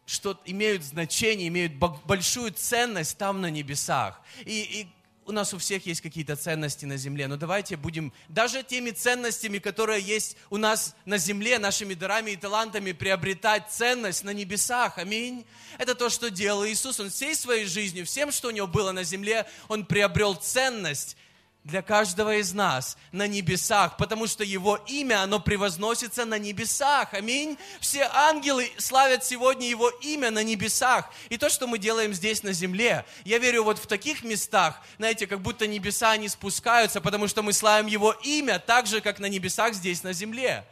что 0.05 0.37
имеют 0.45 0.83
значение, 0.83 1.47
имеют 1.47 1.73
большую 1.75 2.51
ценность 2.51 3.17
там 3.17 3.39
на 3.39 3.49
небесах. 3.49 4.21
И, 4.45 4.61
и 4.61 4.87
у 5.25 5.31
нас 5.31 5.53
у 5.53 5.57
всех 5.57 5.85
есть 5.85 6.01
какие-то 6.01 6.35
ценности 6.35 6.85
на 6.85 6.97
земле, 6.97 7.27
но 7.27 7.37
давайте 7.37 7.77
будем 7.77 8.11
даже 8.27 8.63
теми 8.63 8.91
ценностями, 8.91 9.59
которые 9.59 10.01
есть 10.01 10.35
у 10.49 10.57
нас 10.57 10.95
на 11.05 11.17
земле, 11.17 11.59
нашими 11.59 11.93
дарами 11.93 12.31
и 12.31 12.35
талантами, 12.35 12.91
приобретать 12.91 13.71
ценность 13.71 14.23
на 14.23 14.31
небесах. 14.31 14.97
Аминь. 14.97 15.45
Это 15.77 15.95
то, 15.95 16.09
что 16.09 16.29
делал 16.29 16.65
Иисус. 16.65 16.99
Он 16.99 17.09
всей 17.09 17.35
своей 17.35 17.65
жизнью, 17.65 18.05
всем, 18.05 18.31
что 18.31 18.49
у 18.49 18.51
него 18.51 18.67
было 18.67 18.91
на 18.91 19.03
земле, 19.03 19.47
он 19.67 19.85
приобрел 19.85 20.35
ценность 20.35 21.15
для 21.63 21.81
каждого 21.81 22.35
из 22.35 22.53
нас 22.53 22.97
на 23.11 23.25
небесах, 23.25 23.95
потому 23.95 24.27
что 24.27 24.43
Его 24.43 24.75
имя, 24.87 25.23
оно 25.23 25.39
превозносится 25.39 26.25
на 26.25 26.37
небесах. 26.37 27.13
Аминь. 27.13 27.57
Все 27.79 28.09
ангелы 28.13 28.69
славят 28.77 29.23
сегодня 29.23 29.67
Его 29.67 29.89
имя 29.89 30.29
на 30.29 30.43
небесах. 30.43 31.09
И 31.29 31.37
то, 31.37 31.49
что 31.49 31.67
мы 31.67 31.77
делаем 31.77 32.13
здесь 32.13 32.43
на 32.43 32.51
земле, 32.51 33.05
я 33.23 33.37
верю, 33.37 33.63
вот 33.63 33.79
в 33.79 33.87
таких 33.87 34.23
местах, 34.23 34.81
знаете, 34.97 35.25
как 35.25 35.39
будто 35.39 35.65
небеса 35.65 36.17
не 36.17 36.27
спускаются, 36.27 36.99
потому 36.99 37.29
что 37.29 37.43
мы 37.43 37.53
славим 37.53 37.87
Его 37.87 38.11
имя 38.11 38.59
так 38.59 38.85
же, 38.85 38.99
как 38.99 39.19
на 39.19 39.27
небесах 39.27 39.73
здесь 39.73 40.03
на 40.03 40.11
земле. 40.11 40.65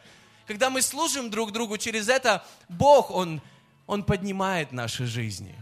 Когда 0.46 0.70
мы 0.70 0.82
служим 0.82 1.30
друг 1.30 1.54
другу 1.54 1.78
через 1.78 2.10
это, 2.10 2.46
Бог, 2.68 3.12
Он, 3.12 3.42
Он 3.88 4.04
поднимает 4.04 4.74
наши 4.74 5.06
жизни. 5.06 5.56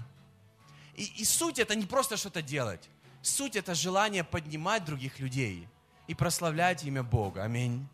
И, 0.95 1.03
и 1.17 1.23
суть 1.23 1.59
это 1.59 1.75
не 1.75 1.85
просто 1.85 2.17
что-то 2.17 2.41
делать. 2.41 2.81
Суть– 3.29 3.55
это 3.57 3.75
желание 3.75 4.23
поднимать 4.23 4.85
других 4.85 5.19
людей 5.19 5.67
и 6.07 6.15
прославлять 6.15 6.83
имя 6.83 7.03
Бога. 7.03 7.43
Аминь. 7.43 7.87